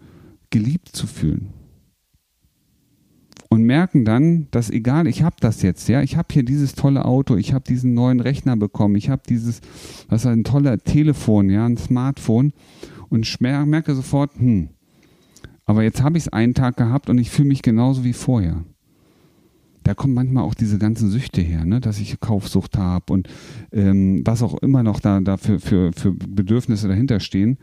geliebt 0.50 0.90
zu 0.90 1.08
fühlen. 1.08 1.48
Und 3.48 3.64
merken 3.64 4.04
dann, 4.04 4.46
dass 4.52 4.70
egal, 4.70 5.08
ich 5.08 5.22
habe 5.22 5.36
das 5.40 5.62
jetzt, 5.62 5.88
ja, 5.88 6.00
ich 6.00 6.16
habe 6.16 6.28
hier 6.30 6.44
dieses 6.44 6.76
tolle 6.76 7.04
Auto, 7.04 7.34
ich 7.34 7.52
habe 7.52 7.64
diesen 7.64 7.92
neuen 7.92 8.20
Rechner 8.20 8.56
bekommen, 8.56 8.94
ich 8.94 9.10
habe 9.10 9.22
dieses, 9.28 9.60
was 10.08 10.22
ist 10.22 10.26
ein 10.28 10.44
toller 10.44 10.78
Telefon, 10.78 11.50
ja, 11.50 11.66
ein 11.66 11.76
Smartphone 11.76 12.52
und 13.08 13.40
merke 13.40 13.94
sofort, 13.96 14.36
hm, 14.36 14.68
aber 15.66 15.82
jetzt 15.82 16.02
habe 16.02 16.18
ich 16.18 16.24
es 16.24 16.32
einen 16.32 16.54
Tag 16.54 16.76
gehabt 16.76 17.08
und 17.08 17.18
ich 17.18 17.30
fühle 17.30 17.48
mich 17.48 17.62
genauso 17.62 18.04
wie 18.04 18.12
vorher 18.12 18.64
da 19.84 19.94
kommen 19.94 20.14
manchmal 20.14 20.44
auch 20.44 20.54
diese 20.54 20.78
ganzen 20.78 21.10
Süchte 21.10 21.42
her, 21.42 21.64
ne? 21.64 21.80
dass 21.80 22.00
ich 22.00 22.18
Kaufsucht 22.18 22.76
habe 22.78 23.12
und 23.12 23.28
ähm, 23.70 24.22
was 24.24 24.42
auch 24.42 24.54
immer 24.62 24.82
noch 24.82 24.98
da, 24.98 25.20
da 25.20 25.36
für, 25.36 25.60
für, 25.60 25.92
für 25.92 26.12
Bedürfnisse 26.12 26.88
dahinter 26.88 27.20
stehen, 27.20 27.58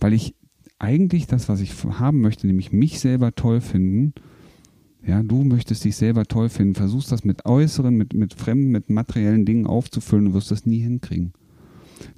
weil 0.00 0.12
ich 0.12 0.36
eigentlich 0.78 1.26
das, 1.26 1.48
was 1.48 1.60
ich 1.60 1.72
haben 1.84 2.20
möchte, 2.20 2.46
nämlich 2.46 2.72
mich 2.72 3.00
selber 3.00 3.34
toll 3.34 3.60
finden, 3.60 4.14
ja, 5.04 5.22
du 5.22 5.42
möchtest 5.42 5.84
dich 5.84 5.96
selber 5.96 6.24
toll 6.24 6.48
finden, 6.48 6.74
versuchst 6.74 7.10
das 7.12 7.24
mit 7.24 7.46
äußeren, 7.46 7.94
mit, 7.96 8.14
mit 8.14 8.34
fremden, 8.34 8.70
mit 8.70 8.88
materiellen 8.88 9.44
Dingen 9.44 9.66
aufzufüllen 9.66 10.28
und 10.28 10.34
wirst 10.34 10.50
das 10.50 10.66
nie 10.66 10.80
hinkriegen. 10.80 11.32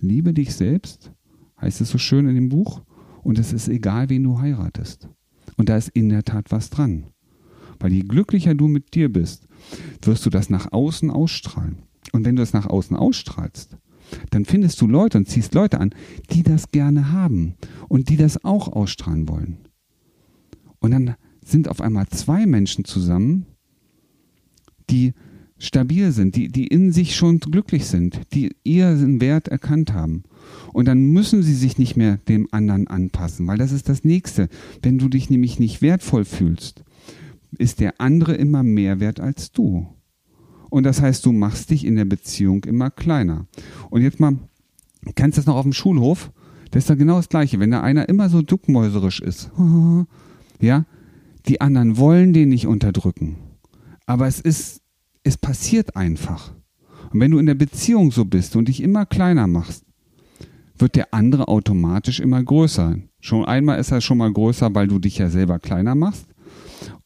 Liebe 0.00 0.34
dich 0.34 0.54
selbst, 0.54 1.12
heißt 1.60 1.80
es 1.80 1.90
so 1.90 1.98
schön 1.98 2.28
in 2.28 2.34
dem 2.34 2.48
Buch, 2.48 2.82
und 3.22 3.38
es 3.38 3.52
ist 3.52 3.68
egal, 3.68 4.08
wen 4.08 4.22
du 4.22 4.40
heiratest. 4.40 5.08
Und 5.58 5.68
da 5.68 5.76
ist 5.76 5.88
in 5.88 6.08
der 6.08 6.22
Tat 6.22 6.50
was 6.50 6.70
dran. 6.70 7.08
Weil 7.78 7.92
je 7.92 8.02
glücklicher 8.02 8.54
du 8.54 8.66
mit 8.66 8.94
dir 8.94 9.12
bist, 9.12 9.46
wirst 10.02 10.24
du 10.24 10.30
das 10.30 10.48
nach 10.48 10.72
außen 10.72 11.10
ausstrahlen. 11.10 11.82
Und 12.12 12.24
wenn 12.24 12.36
du 12.36 12.42
das 12.42 12.54
nach 12.54 12.66
außen 12.66 12.96
ausstrahlst, 12.96 13.76
dann 14.30 14.46
findest 14.46 14.80
du 14.80 14.86
Leute 14.86 15.18
und 15.18 15.28
ziehst 15.28 15.54
Leute 15.54 15.80
an, 15.80 15.94
die 16.30 16.42
das 16.42 16.70
gerne 16.70 17.12
haben 17.12 17.56
und 17.88 18.08
die 18.08 18.16
das 18.16 18.42
auch 18.44 18.68
ausstrahlen 18.68 19.28
wollen. 19.28 19.58
Und 20.78 20.92
dann 20.92 21.16
sind 21.44 21.68
auf 21.68 21.80
einmal 21.80 22.06
zwei 22.08 22.46
Menschen 22.46 22.84
zusammen, 22.84 23.46
die 24.88 25.12
stabil 25.58 26.12
sind, 26.12 26.36
die, 26.36 26.48
die 26.48 26.66
in 26.66 26.92
sich 26.92 27.16
schon 27.16 27.40
glücklich 27.40 27.86
sind, 27.86 28.20
die 28.32 28.54
ihren 28.64 29.20
Wert 29.20 29.48
erkannt 29.48 29.92
haben. 29.92 30.22
Und 30.72 30.86
dann 30.86 31.06
müssen 31.06 31.42
sie 31.42 31.54
sich 31.54 31.78
nicht 31.78 31.96
mehr 31.96 32.18
dem 32.28 32.48
anderen 32.50 32.86
anpassen, 32.86 33.46
weil 33.46 33.58
das 33.58 33.72
ist 33.72 33.88
das 33.88 34.04
Nächste. 34.04 34.48
Wenn 34.82 34.98
du 34.98 35.08
dich 35.08 35.30
nämlich 35.30 35.58
nicht 35.58 35.82
wertvoll 35.82 36.24
fühlst, 36.24 36.84
ist 37.56 37.80
der 37.80 38.00
andere 38.00 38.34
immer 38.34 38.62
mehr 38.62 39.00
wert 39.00 39.20
als 39.20 39.52
du. 39.52 39.86
Und 40.70 40.84
das 40.84 41.00
heißt, 41.00 41.24
du 41.24 41.32
machst 41.32 41.70
dich 41.70 41.84
in 41.84 41.96
der 41.96 42.04
Beziehung 42.04 42.64
immer 42.64 42.90
kleiner. 42.90 43.46
Und 43.90 44.02
jetzt 44.02 44.20
mal, 44.20 44.36
kennst 45.14 45.38
du 45.38 45.40
das 45.40 45.46
noch 45.46 45.56
auf 45.56 45.62
dem 45.62 45.72
Schulhof? 45.72 46.30
Das 46.70 46.82
ist 46.82 46.90
da 46.90 46.94
genau 46.94 47.16
das 47.16 47.30
Gleiche. 47.30 47.58
Wenn 47.58 47.70
da 47.70 47.80
einer 47.80 48.08
immer 48.08 48.28
so 48.28 48.42
duckmäuserisch 48.42 49.20
ist, 49.20 49.50
ja, 50.60 50.84
die 51.46 51.60
anderen 51.60 51.96
wollen 51.96 52.32
den 52.32 52.50
nicht 52.50 52.66
unterdrücken. 52.66 53.36
Aber 54.04 54.26
es 54.26 54.40
ist, 54.40 54.82
es 55.22 55.38
passiert 55.38 55.96
einfach. 55.96 56.52
Und 57.10 57.20
wenn 57.20 57.30
du 57.30 57.38
in 57.38 57.46
der 57.46 57.54
Beziehung 57.54 58.12
so 58.12 58.24
bist 58.24 58.54
und 58.56 58.68
dich 58.68 58.82
immer 58.82 59.06
kleiner 59.06 59.46
machst, 59.46 59.84
wird 60.80 60.96
der 60.96 61.12
andere 61.12 61.48
automatisch 61.48 62.20
immer 62.20 62.42
größer. 62.42 62.96
Schon 63.20 63.44
einmal 63.44 63.78
ist 63.78 63.90
er 63.90 64.00
schon 64.00 64.18
mal 64.18 64.32
größer, 64.32 64.74
weil 64.74 64.88
du 64.88 64.98
dich 64.98 65.18
ja 65.18 65.28
selber 65.28 65.58
kleiner 65.58 65.94
machst. 65.94 66.26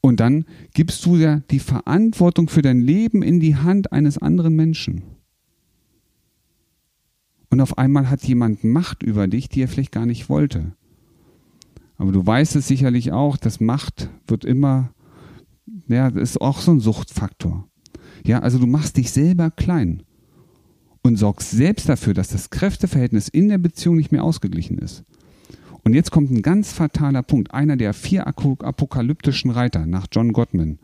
Und 0.01 0.21
dann 0.21 0.45
gibst 0.75 1.07
du 1.07 1.17
ja 1.17 1.41
die 1.51 1.61
Verantwortung 1.61 2.49
für 2.49 2.63
dein 2.63 2.81
Leben 2.81 3.23
in 3.23 3.41
die 3.41 3.57
Hand 3.57 3.93
eines 3.93 4.19
anderen 4.19 4.55
Menschen. 4.55 5.03
Und 7.51 7.61
auf 7.61 7.79
einmal 7.79 8.11
hat 8.11 8.25
jemand 8.25 8.65
Macht 8.65 9.03
über 9.03 9.27
dich, 9.29 9.49
die 9.49 9.63
er 9.63 9.69
vielleicht 9.69 9.93
gar 9.93 10.07
nicht 10.07 10.29
wollte. 10.29 10.73
Aber 11.97 12.11
du 12.11 12.25
weißt 12.27 12.57
es 12.57 12.67
sicherlich 12.67 13.13
auch, 13.13 13.37
dass 13.37 13.61
Macht 13.61 14.11
wird 14.27 14.45
immer, 14.45 14.91
ja, 15.87 16.11
das 16.11 16.31
ist 16.31 16.41
auch 16.41 16.61
so 16.61 16.73
ein 16.73 16.81
Suchtfaktor. 16.81 17.69
Ja, 18.25 18.41
also 18.41 18.59
du 18.59 18.67
machst 18.67 18.97
dich 18.97 19.11
selber 19.11 19.51
klein 19.51 20.03
und 21.03 21.17
sorgst 21.17 21.51
selbst 21.51 21.89
dafür, 21.89 22.15
dass 22.15 22.29
das 22.29 22.51
Kräfteverhältnis 22.51 23.29
in 23.29 23.49
der 23.49 23.59
Beziehung 23.59 23.97
nicht 23.97 24.13
mehr 24.13 24.25
ausgeglichen 24.25 24.79
ist. 24.79 25.05
Und 25.85 25.95
jetzt 25.95 26.13
kommt 26.13 26.31
ein 26.31 26.43
ganz 26.43 26.73
fataler 26.73 27.23
Punkt, 27.23 27.53
einer 27.53 27.77
der 27.77 27.93
vier 27.93 28.27
apokalyptischen 28.27 29.51
Reiter 29.51 29.85
nach 29.85 30.07
John 30.11 30.33
Gottman. 30.33 30.79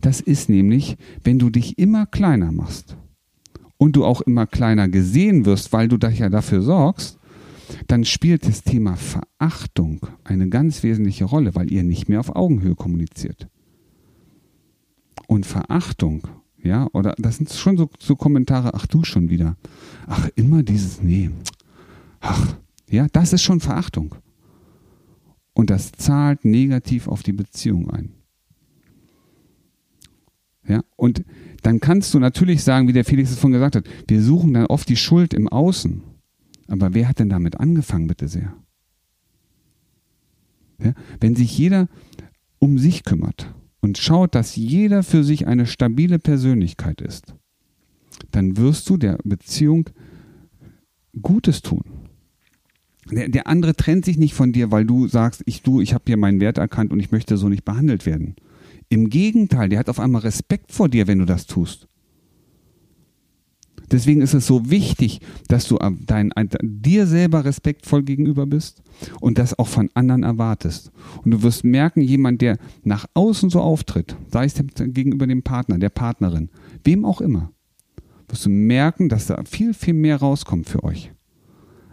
Das 0.00 0.20
ist 0.20 0.48
nämlich, 0.48 0.96
wenn 1.24 1.38
du 1.38 1.50
dich 1.50 1.78
immer 1.78 2.06
kleiner 2.06 2.52
machst 2.52 2.96
und 3.78 3.96
du 3.96 4.04
auch 4.04 4.20
immer 4.20 4.46
kleiner 4.46 4.88
gesehen 4.88 5.46
wirst, 5.46 5.72
weil 5.72 5.88
du 5.88 5.96
dich 5.96 6.18
ja 6.18 6.28
dafür 6.28 6.60
sorgst, 6.60 7.18
dann 7.86 8.04
spielt 8.04 8.46
das 8.46 8.62
Thema 8.62 8.96
Verachtung 8.96 10.06
eine 10.24 10.48
ganz 10.48 10.82
wesentliche 10.82 11.24
Rolle, 11.24 11.54
weil 11.54 11.72
ihr 11.72 11.82
nicht 11.82 12.08
mehr 12.08 12.20
auf 12.20 12.34
Augenhöhe 12.34 12.74
kommuniziert. 12.74 13.48
Und 15.26 15.46
Verachtung, 15.46 16.28
ja, 16.62 16.88
oder 16.92 17.14
das 17.18 17.36
sind 17.36 17.50
schon 17.50 17.76
so, 17.76 17.88
so 17.98 18.16
Kommentare, 18.16 18.74
ach 18.74 18.86
du 18.86 19.04
schon 19.04 19.30
wieder, 19.30 19.56
ach 20.06 20.28
immer 20.34 20.62
dieses, 20.62 21.02
nee, 21.02 21.30
ach, 22.20 22.56
ja, 22.88 23.06
das 23.12 23.32
ist 23.32 23.42
schon 23.42 23.60
Verachtung. 23.60 24.14
Und 25.52 25.70
das 25.70 25.92
zahlt 25.92 26.44
negativ 26.44 27.08
auf 27.08 27.22
die 27.22 27.32
Beziehung 27.32 27.90
ein. 27.90 28.12
Ja, 30.66 30.82
und 30.96 31.24
dann 31.62 31.80
kannst 31.80 32.12
du 32.12 32.18
natürlich 32.18 32.62
sagen, 32.62 32.88
wie 32.88 32.92
der 32.92 33.04
Felix 33.04 33.30
es 33.30 33.38
vorhin 33.38 33.54
gesagt 33.54 33.76
hat, 33.76 33.84
wir 34.06 34.22
suchen 34.22 34.54
dann 34.54 34.66
oft 34.66 34.88
die 34.88 34.96
Schuld 34.96 35.34
im 35.34 35.48
Außen. 35.48 36.02
Aber 36.68 36.92
wer 36.92 37.08
hat 37.08 37.18
denn 37.18 37.30
damit 37.30 37.58
angefangen, 37.58 38.06
bitte 38.06 38.28
sehr? 38.28 38.54
Ja, 40.82 40.92
wenn 41.20 41.34
sich 41.34 41.56
jeder 41.56 41.88
um 42.58 42.78
sich 42.78 43.02
kümmert 43.04 43.52
und 43.80 43.98
schaut, 43.98 44.34
dass 44.34 44.56
jeder 44.56 45.02
für 45.02 45.24
sich 45.24 45.46
eine 45.46 45.66
stabile 45.66 46.18
Persönlichkeit 46.18 47.00
ist, 47.00 47.34
dann 48.30 48.56
wirst 48.56 48.88
du 48.90 48.96
der 48.96 49.18
Beziehung 49.24 49.90
Gutes 51.20 51.62
tun. 51.62 51.84
Der, 53.10 53.28
der 53.28 53.46
andere 53.46 53.74
trennt 53.74 54.04
sich 54.04 54.18
nicht 54.18 54.34
von 54.34 54.52
dir, 54.52 54.70
weil 54.70 54.84
du 54.84 55.08
sagst, 55.08 55.42
ich 55.46 55.62
du, 55.62 55.80
ich 55.80 55.94
habe 55.94 56.04
hier 56.06 56.16
meinen 56.16 56.40
Wert 56.40 56.58
erkannt 56.58 56.92
und 56.92 57.00
ich 57.00 57.10
möchte 57.10 57.36
so 57.36 57.48
nicht 57.48 57.64
behandelt 57.64 58.04
werden. 58.06 58.36
Im 58.88 59.10
Gegenteil, 59.10 59.68
der 59.68 59.78
hat 59.78 59.88
auf 59.88 60.00
einmal 60.00 60.22
Respekt 60.22 60.72
vor 60.72 60.88
dir, 60.88 61.06
wenn 61.06 61.18
du 61.18 61.24
das 61.24 61.46
tust. 61.46 61.88
Deswegen 63.90 64.20
ist 64.20 64.34
es 64.34 64.46
so 64.46 64.70
wichtig, 64.70 65.20
dass 65.48 65.66
du 65.66 65.78
dein, 66.06 66.32
dir 66.62 67.06
selber 67.06 67.44
respektvoll 67.44 68.02
gegenüber 68.02 68.46
bist 68.46 68.82
und 69.20 69.38
das 69.38 69.58
auch 69.58 69.68
von 69.68 69.90
anderen 69.94 70.22
erwartest. 70.22 70.92
Und 71.24 71.30
du 71.30 71.42
wirst 71.42 71.64
merken, 71.64 72.00
jemand, 72.00 72.42
der 72.42 72.58
nach 72.84 73.06
außen 73.14 73.50
so 73.50 73.60
auftritt, 73.60 74.16
sei 74.30 74.44
es 74.44 74.54
gegenüber 74.76 75.26
dem 75.26 75.42
Partner, 75.42 75.78
der 75.78 75.88
Partnerin, 75.88 76.50
wem 76.84 77.04
auch 77.04 77.20
immer, 77.20 77.52
wirst 78.28 78.46
du 78.46 78.50
merken, 78.50 79.08
dass 79.08 79.26
da 79.26 79.42
viel, 79.44 79.72
viel 79.72 79.94
mehr 79.94 80.16
rauskommt 80.16 80.68
für 80.68 80.84
euch. 80.84 81.12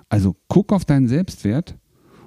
Also 0.10 0.36
guck 0.48 0.74
auf 0.74 0.86
deinen 0.86 1.08
Selbstwert 1.08 1.78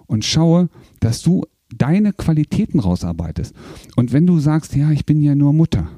und 0.06 0.24
schaue, 0.24 0.68
dass 1.00 1.22
du 1.22 1.44
deine 1.76 2.12
Qualitäten 2.12 2.80
rausarbeitest. 2.80 3.54
Und 3.96 4.12
wenn 4.12 4.26
du 4.26 4.38
sagst, 4.38 4.74
ja, 4.74 4.90
ich 4.90 5.04
bin 5.04 5.20
ja 5.20 5.34
nur 5.34 5.52
Mutter. 5.52 5.90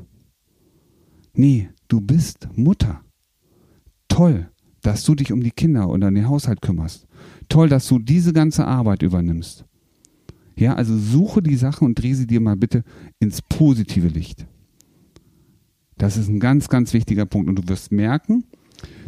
Nee, 1.32 1.70
du 1.88 2.00
bist 2.00 2.48
Mutter. 2.56 3.02
Toll, 4.10 4.50
dass 4.82 5.04
du 5.04 5.14
dich 5.14 5.32
um 5.32 5.42
die 5.42 5.52
Kinder 5.52 5.88
oder 5.88 6.10
den 6.10 6.28
Haushalt 6.28 6.60
kümmerst. 6.60 7.06
Toll, 7.48 7.70
dass 7.70 7.88
du 7.88 7.98
diese 7.98 8.34
ganze 8.34 8.66
Arbeit 8.66 9.02
übernimmst. 9.02 9.64
Ja, 10.56 10.74
also 10.74 10.98
suche 10.98 11.42
die 11.42 11.56
Sache 11.56 11.84
und 11.86 11.94
dreh 11.94 12.12
sie 12.12 12.26
dir 12.26 12.40
mal 12.40 12.56
bitte 12.56 12.84
ins 13.18 13.40
positive 13.40 14.08
Licht. 14.08 14.46
Das 15.96 16.18
ist 16.18 16.28
ein 16.28 16.40
ganz, 16.40 16.68
ganz 16.68 16.92
wichtiger 16.92 17.24
Punkt. 17.24 17.48
Und 17.48 17.56
du 17.56 17.68
wirst 17.68 17.92
merken, 17.92 18.44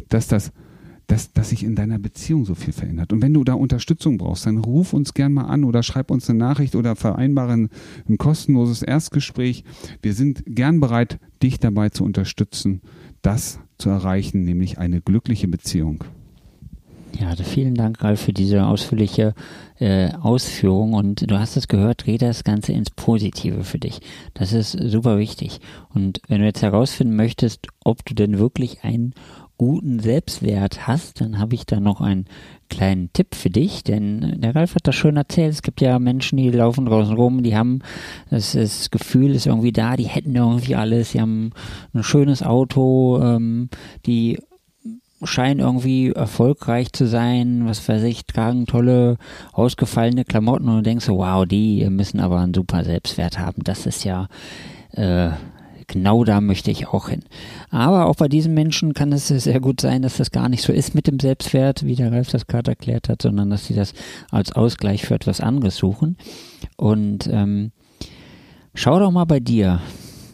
dass 0.09 0.27
das 0.27 0.51
dass, 1.07 1.33
dass 1.33 1.49
sich 1.49 1.63
in 1.63 1.75
deiner 1.75 1.99
Beziehung 1.99 2.45
so 2.45 2.55
viel 2.55 2.73
verändert. 2.73 3.11
Und 3.11 3.21
wenn 3.21 3.33
du 3.33 3.43
da 3.43 3.53
Unterstützung 3.53 4.17
brauchst, 4.17 4.45
dann 4.45 4.57
ruf 4.57 4.93
uns 4.93 5.13
gern 5.13 5.33
mal 5.33 5.45
an 5.45 5.63
oder 5.63 5.83
schreib 5.83 6.11
uns 6.11 6.29
eine 6.29 6.39
Nachricht 6.39 6.75
oder 6.75 6.95
vereinbare 6.95 7.53
ein, 7.53 7.69
ein 8.07 8.17
kostenloses 8.17 8.81
Erstgespräch. 8.83 9.63
Wir 10.01 10.13
sind 10.13 10.43
gern 10.45 10.79
bereit, 10.79 11.19
dich 11.41 11.59
dabei 11.59 11.89
zu 11.89 12.03
unterstützen, 12.03 12.81
das 13.21 13.59
zu 13.83 13.89
erreichen, 13.89 14.45
nämlich 14.45 14.77
eine 14.77 15.01
glückliche 15.01 15.49
Beziehung. 15.49 16.05
Ja, 17.19 17.27
also 17.27 17.43
vielen 17.43 17.75
Dank, 17.75 18.01
Ralf, 18.01 18.21
für 18.21 18.33
diese 18.33 18.65
ausführliche 18.65 19.35
äh, 19.77 20.11
Ausführung. 20.13 20.93
Und 20.93 21.29
du 21.29 21.37
hast 21.37 21.57
es 21.57 21.67
gehört, 21.67 22.05
dreh 22.05 22.17
das 22.17 22.43
Ganze 22.43 22.71
ins 22.71 22.89
Positive 22.89 23.63
für 23.65 23.79
dich. 23.79 23.99
Das 24.33 24.53
ist 24.53 24.71
super 24.71 25.19
wichtig. 25.19 25.59
Und 25.93 26.21
wenn 26.27 26.39
du 26.39 26.45
jetzt 26.45 26.61
herausfinden 26.61 27.15
möchtest, 27.15 27.67
ob 27.83 28.05
du 28.05 28.15
denn 28.15 28.39
wirklich 28.39 28.83
ein 28.83 29.13
guten 29.57 29.99
Selbstwert 29.99 30.87
hast, 30.87 31.21
dann 31.21 31.39
habe 31.39 31.55
ich 31.55 31.65
da 31.65 31.79
noch 31.79 32.01
einen 32.01 32.25
kleinen 32.69 33.11
Tipp 33.13 33.35
für 33.35 33.49
dich, 33.49 33.83
denn 33.83 34.41
der 34.41 34.55
Ralf 34.55 34.75
hat 34.75 34.87
das 34.87 34.95
schön 34.95 35.15
erzählt. 35.17 35.53
Es 35.53 35.61
gibt 35.61 35.79
ja 35.81 35.99
Menschen, 35.99 36.37
die 36.37 36.49
laufen 36.49 36.85
draußen 36.85 37.15
rum, 37.15 37.43
die 37.43 37.55
haben 37.55 37.79
das, 38.29 38.53
das 38.53 38.89
Gefühl, 38.89 39.35
ist 39.35 39.45
irgendwie 39.45 39.71
da, 39.71 39.95
die 39.95 40.07
hätten 40.07 40.35
irgendwie 40.35 40.75
alles, 40.75 41.11
die 41.11 41.21
haben 41.21 41.51
ein 41.93 42.03
schönes 42.03 42.41
Auto, 42.41 43.19
ähm, 43.21 43.69
die 44.05 44.39
scheinen 45.23 45.59
irgendwie 45.59 46.11
erfolgreich 46.11 46.91
zu 46.91 47.07
sein, 47.07 47.65
was 47.65 47.87
weiß 47.87 48.03
ich, 48.03 48.25
tragen 48.25 48.65
tolle, 48.65 49.17
ausgefallene 49.51 50.25
Klamotten 50.25 50.67
und 50.67 50.77
du 50.77 50.81
denkst 50.81 51.05
so, 51.05 51.17
wow, 51.17 51.45
die 51.45 51.87
müssen 51.89 52.19
aber 52.19 52.39
einen 52.39 52.53
super 52.53 52.83
Selbstwert 52.83 53.39
haben. 53.39 53.63
Das 53.63 53.85
ist 53.85 54.03
ja 54.03 54.27
äh, 54.91 55.29
genau 55.87 56.23
da 56.23 56.41
möchte 56.41 56.71
ich 56.71 56.87
auch 56.87 57.09
hin. 57.09 57.23
Aber 57.69 58.07
auch 58.07 58.15
bei 58.15 58.27
diesen 58.27 58.53
Menschen 58.53 58.93
kann 58.93 59.11
es 59.11 59.27
sehr 59.27 59.59
gut 59.59 59.81
sein, 59.81 60.01
dass 60.01 60.17
das 60.17 60.31
gar 60.31 60.49
nicht 60.49 60.63
so 60.63 60.73
ist 60.73 60.95
mit 60.95 61.07
dem 61.07 61.19
Selbstwert, 61.19 61.85
wie 61.85 61.95
der 61.95 62.11
Ralf 62.11 62.29
das 62.29 62.47
gerade 62.47 62.71
erklärt 62.71 63.09
hat, 63.09 63.21
sondern 63.21 63.49
dass 63.49 63.65
sie 63.65 63.73
das 63.73 63.93
als 64.31 64.51
Ausgleich 64.51 65.05
für 65.05 65.15
etwas 65.15 65.41
anderes 65.41 65.75
suchen. 65.77 66.17
Und 66.77 67.27
ähm, 67.31 67.71
schau 68.73 68.99
doch 68.99 69.11
mal 69.11 69.25
bei 69.25 69.39
dir, 69.39 69.81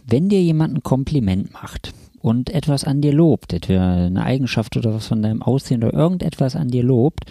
wenn 0.08 0.30
dir 0.30 0.42
jemand 0.42 0.76
ein 0.76 0.84
Kompliment 0.84 1.54
macht 1.54 1.94
und 2.22 2.50
etwas 2.50 2.84
an 2.84 3.02
dir 3.02 3.14
lobt, 3.14 3.54
etwa 3.54 4.06
eine 4.06 4.24
Eigenschaft 4.24 4.76
oder 4.78 4.94
was 4.94 5.08
von 5.08 5.22
deinem 5.22 5.42
Aussehen 5.42 5.84
oder 5.84 5.94
irgendetwas 5.94 6.56
an 6.56 6.70
dir 6.70 6.84
lobt 6.84 7.26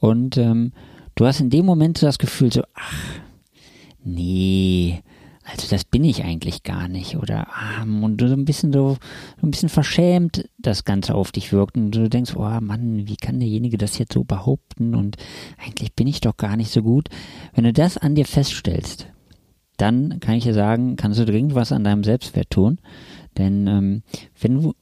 und 0.00 0.36
ähm, 0.36 0.72
du 1.14 1.26
hast 1.26 1.40
in 1.40 1.50
dem 1.50 1.66
Moment 1.66 1.98
so 1.98 2.06
das 2.06 2.18
Gefühl 2.18 2.52
so, 2.52 2.62
ach, 2.74 3.20
nee, 4.02 5.02
also 5.50 5.68
das 5.68 5.84
bin 5.84 6.04
ich 6.04 6.22
eigentlich 6.24 6.62
gar 6.62 6.88
nicht 6.88 7.16
oder? 7.16 7.48
Ah, 7.50 7.82
und 7.82 8.18
du 8.18 8.28
so 8.28 8.34
ein 8.34 8.44
bisschen 8.44 8.72
so, 8.72 8.96
so 9.40 9.46
ein 9.46 9.50
bisschen 9.50 9.68
verschämt 9.68 10.48
das 10.58 10.84
Ganze 10.84 11.14
auf 11.14 11.32
dich 11.32 11.52
wirkt 11.52 11.76
und 11.76 11.90
du 11.92 12.08
denkst, 12.08 12.34
oh 12.36 12.60
Mann, 12.60 13.06
wie 13.06 13.16
kann 13.16 13.40
derjenige 13.40 13.78
das 13.78 13.98
jetzt 13.98 14.12
so 14.12 14.24
behaupten? 14.24 14.94
Und 14.94 15.16
eigentlich 15.64 15.94
bin 15.94 16.06
ich 16.06 16.20
doch 16.20 16.36
gar 16.36 16.56
nicht 16.56 16.70
so 16.70 16.82
gut. 16.82 17.08
Wenn 17.54 17.64
du 17.64 17.72
das 17.72 17.98
an 17.98 18.14
dir 18.14 18.26
feststellst, 18.26 19.06
dann 19.76 20.20
kann 20.20 20.34
ich 20.34 20.44
dir 20.44 20.54
sagen, 20.54 20.96
kannst 20.96 21.18
du 21.18 21.24
dringend 21.24 21.54
was 21.54 21.72
an 21.72 21.84
deinem 21.84 22.04
Selbstwert 22.04 22.50
tun, 22.50 22.78
denn 23.38 23.66
ähm, 23.66 24.02
wenn 24.40 24.62
du 24.62 24.74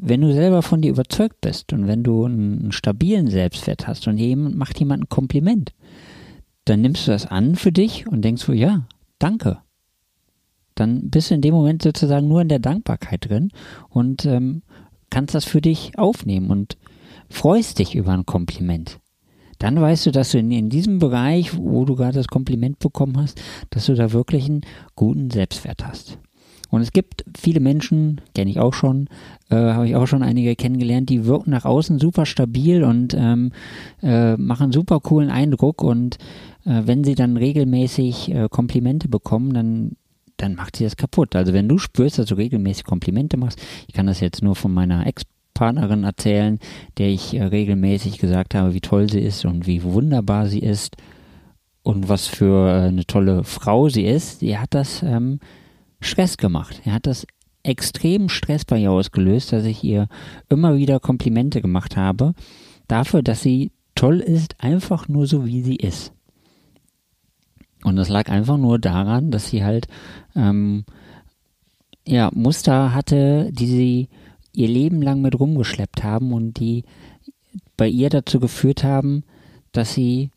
wenn 0.00 0.20
du 0.20 0.32
selber 0.32 0.62
von 0.62 0.80
dir 0.80 0.92
überzeugt 0.92 1.40
bist 1.40 1.72
und 1.72 1.88
wenn 1.88 2.04
du 2.04 2.24
einen, 2.24 2.60
einen 2.60 2.72
stabilen 2.72 3.26
Selbstwert 3.26 3.88
hast 3.88 4.06
und 4.06 4.16
jemand 4.16 4.56
macht 4.56 4.78
jemand 4.78 5.02
ein 5.02 5.08
Kompliment, 5.08 5.72
dann 6.66 6.82
nimmst 6.82 7.08
du 7.08 7.10
das 7.10 7.26
an 7.26 7.56
für 7.56 7.72
dich 7.72 8.06
und 8.06 8.22
denkst 8.22 8.44
so, 8.44 8.52
ja, 8.52 8.86
danke 9.18 9.58
dann 10.78 11.10
bist 11.10 11.30
du 11.30 11.34
in 11.34 11.40
dem 11.40 11.54
Moment 11.54 11.82
sozusagen 11.82 12.28
nur 12.28 12.40
in 12.40 12.48
der 12.48 12.58
Dankbarkeit 12.58 13.28
drin 13.28 13.50
und 13.88 14.24
ähm, 14.24 14.62
kannst 15.10 15.34
das 15.34 15.44
für 15.44 15.60
dich 15.60 15.98
aufnehmen 15.98 16.50
und 16.50 16.76
freust 17.30 17.78
dich 17.78 17.94
über 17.94 18.12
ein 18.12 18.26
Kompliment. 18.26 18.98
Dann 19.58 19.80
weißt 19.80 20.06
du, 20.06 20.10
dass 20.12 20.30
du 20.30 20.38
in, 20.38 20.52
in 20.52 20.68
diesem 20.68 20.98
Bereich, 20.98 21.56
wo 21.56 21.84
du 21.84 21.96
gerade 21.96 22.14
das 22.14 22.28
Kompliment 22.28 22.78
bekommen 22.78 23.16
hast, 23.16 23.40
dass 23.70 23.86
du 23.86 23.94
da 23.94 24.12
wirklich 24.12 24.46
einen 24.46 24.60
guten 24.94 25.30
Selbstwert 25.30 25.84
hast. 25.84 26.18
Und 26.70 26.82
es 26.82 26.92
gibt 26.92 27.24
viele 27.36 27.60
Menschen, 27.60 28.20
kenne 28.34 28.50
ich 28.50 28.60
auch 28.60 28.74
schon, 28.74 29.08
äh, 29.48 29.56
habe 29.56 29.88
ich 29.88 29.96
auch 29.96 30.06
schon 30.06 30.22
einige 30.22 30.54
kennengelernt, 30.54 31.08
die 31.08 31.24
wirken 31.24 31.50
nach 31.50 31.64
außen 31.64 31.98
super 31.98 32.26
stabil 32.26 32.84
und 32.84 33.14
ähm, 33.18 33.52
äh, 34.02 34.36
machen 34.36 34.70
super 34.70 35.00
coolen 35.00 35.30
Eindruck. 35.30 35.82
Und 35.82 36.18
äh, 36.66 36.82
wenn 36.84 37.04
sie 37.04 37.14
dann 37.14 37.38
regelmäßig 37.38 38.34
äh, 38.34 38.48
Komplimente 38.50 39.08
bekommen, 39.08 39.54
dann 39.54 39.96
dann 40.38 40.54
macht 40.54 40.76
sie 40.76 40.84
das 40.84 40.96
kaputt. 40.96 41.36
Also 41.36 41.52
wenn 41.52 41.68
du 41.68 41.78
spürst, 41.78 42.18
dass 42.18 42.26
du 42.26 42.36
regelmäßig 42.36 42.84
Komplimente 42.84 43.36
machst, 43.36 43.60
ich 43.86 43.94
kann 43.94 44.06
das 44.06 44.20
jetzt 44.20 44.42
nur 44.42 44.56
von 44.56 44.72
meiner 44.72 45.06
Ex-Partnerin 45.06 46.04
erzählen, 46.04 46.58
der 46.96 47.08
ich 47.08 47.34
äh, 47.34 47.42
regelmäßig 47.42 48.18
gesagt 48.18 48.54
habe, 48.54 48.74
wie 48.74 48.80
toll 48.80 49.10
sie 49.10 49.20
ist 49.20 49.44
und 49.44 49.66
wie 49.66 49.82
wunderbar 49.82 50.46
sie 50.46 50.60
ist 50.60 50.96
und 51.82 52.08
was 52.08 52.26
für 52.26 52.68
äh, 52.68 52.88
eine 52.88 53.06
tolle 53.06 53.44
Frau 53.44 53.88
sie 53.88 54.04
ist, 54.04 54.40
die 54.40 54.56
hat 54.56 54.74
das 54.74 55.02
ähm, 55.02 55.40
Stress 56.00 56.36
gemacht. 56.36 56.80
Er 56.84 56.94
hat 56.94 57.06
das 57.06 57.26
extremen 57.62 58.28
Stress 58.28 58.64
bei 58.64 58.78
ihr 58.78 58.90
ausgelöst, 58.90 59.52
dass 59.52 59.64
ich 59.64 59.82
ihr 59.84 60.08
immer 60.48 60.76
wieder 60.76 61.00
Komplimente 61.00 61.60
gemacht 61.60 61.96
habe, 61.96 62.34
dafür, 62.86 63.22
dass 63.22 63.42
sie 63.42 63.72
toll 63.94 64.20
ist, 64.20 64.54
einfach 64.58 65.08
nur 65.08 65.26
so 65.26 65.44
wie 65.44 65.62
sie 65.62 65.76
ist. 65.76 66.12
Und 67.88 67.96
das 67.96 68.08
lag 68.08 68.28
einfach 68.28 68.56
nur 68.56 68.78
daran, 68.78 69.30
dass 69.30 69.48
sie 69.48 69.64
halt 69.64 69.88
ähm, 70.36 70.84
ja, 72.06 72.30
Muster 72.32 72.94
hatte, 72.94 73.50
die 73.52 73.66
sie 73.66 74.08
ihr 74.52 74.68
Leben 74.68 75.02
lang 75.02 75.20
mit 75.20 75.38
rumgeschleppt 75.38 76.02
haben 76.02 76.32
und 76.32 76.54
die 76.54 76.84
bei 77.76 77.88
ihr 77.88 78.10
dazu 78.10 78.40
geführt 78.40 78.82
haben, 78.82 79.24
dass 79.72 79.94
sie 79.94 80.30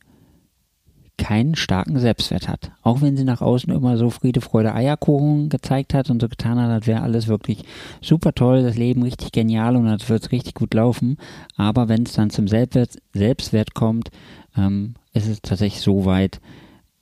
keinen 1.17 1.55
starken 1.55 1.99
Selbstwert 1.99 2.47
hat. 2.47 2.71
Auch 2.81 3.01
wenn 3.01 3.15
sie 3.15 3.23
nach 3.23 3.41
außen 3.41 3.71
immer 3.71 3.95
so 3.97 4.09
Friede, 4.09 4.41
Freude, 4.41 4.73
Eierkuchen 4.73 5.49
gezeigt 5.49 5.93
hat 5.93 6.09
und 6.09 6.19
so 6.19 6.27
getan 6.27 6.59
hat, 6.59 6.69
als 6.71 6.87
wäre 6.87 7.01
alles 7.01 7.27
wirklich 7.27 7.63
super 8.01 8.33
toll, 8.33 8.63
das 8.63 8.75
Leben 8.75 9.03
richtig 9.03 9.31
genial 9.31 9.75
und 9.75 9.87
als 9.87 10.09
würde 10.09 10.25
es 10.25 10.31
richtig 10.31 10.55
gut 10.55 10.73
laufen. 10.73 11.17
Aber 11.55 11.89
wenn 11.89 12.03
es 12.03 12.13
dann 12.13 12.31
zum 12.31 12.47
Selbstwert, 12.47 12.97
Selbstwert 13.13 13.75
kommt, 13.75 14.09
ähm, 14.57 14.95
ist 15.13 15.27
es 15.27 15.41
tatsächlich 15.41 15.81
so 15.81 16.05
weit, 16.05 16.41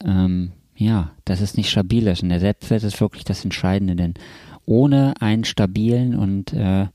ähm, 0.06 0.52
ja, 0.76 1.12
dass 1.26 1.42
es 1.42 1.58
nicht 1.58 1.70
stabil 1.70 2.08
ist. 2.08 2.24
Und 2.24 2.30
der 2.30 2.40
Selbstwert 2.40 2.84
ist 2.84 3.02
wirklich 3.02 3.26
das 3.26 3.44
Entscheidende, 3.44 3.96
denn 3.96 4.14
ohne 4.66 5.14
einen 5.20 5.44
stabilen 5.44 6.16
und 6.16 6.54
äh, 6.54 6.88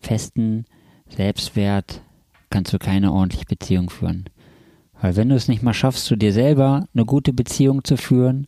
festen 0.00 0.66
Selbstwert 1.08 2.02
kannst 2.50 2.72
du 2.72 2.78
keine 2.78 3.12
ordentliche 3.12 3.46
Beziehung 3.46 3.90
führen. 3.90 4.26
Weil 5.00 5.16
wenn 5.16 5.28
du 5.28 5.34
es 5.34 5.48
nicht 5.48 5.62
mal 5.62 5.74
schaffst, 5.74 6.06
zu 6.06 6.16
dir 6.16 6.32
selber 6.32 6.86
eine 6.94 7.04
gute 7.04 7.32
Beziehung 7.32 7.84
zu 7.84 7.96
führen, 7.96 8.46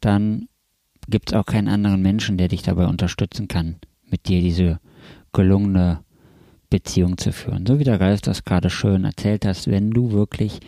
dann 0.00 0.46
gibt 1.08 1.30
es 1.30 1.36
auch 1.36 1.46
keinen 1.46 1.68
anderen 1.68 2.02
Menschen, 2.02 2.38
der 2.38 2.48
dich 2.48 2.62
dabei 2.62 2.86
unterstützen 2.86 3.48
kann, 3.48 3.76
mit 4.08 4.28
dir 4.28 4.40
diese 4.40 4.80
gelungene 5.32 6.00
Beziehung 6.70 7.18
zu 7.18 7.32
führen. 7.32 7.66
So 7.66 7.78
wie 7.78 7.84
der 7.84 8.00
Ralf 8.00 8.20
das 8.20 8.44
gerade 8.44 8.70
schön 8.70 9.04
erzählt 9.04 9.44
hast, 9.44 9.68
wenn 9.68 9.90
du 9.90 10.12
wirklich 10.12 10.60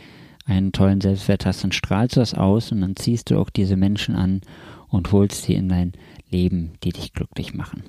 einen 0.45 0.73
tollen 0.73 1.01
Selbstwert 1.01 1.47
hast, 1.47 1.63
dann 1.65 1.73
strahlst 1.73 2.17
du 2.17 2.21
das 2.21 2.35
aus 2.35 2.73
und 2.73 2.81
dann 2.81 2.97
ziehst 2.97 3.31
du 3.31 3.39
auch 3.39 3.51
diese 3.51 3.77
Menschen 3.77 4.15
an 4.15 4.41
und 4.89 5.13
holst 5.13 5.43
sie 5.43 5.55
in 5.55 5.69
dein 5.69 5.93
Leben, 6.31 6.73
die 6.83 6.91
dich 6.91 7.13
glücklich 7.13 7.55
machen. 7.55 7.85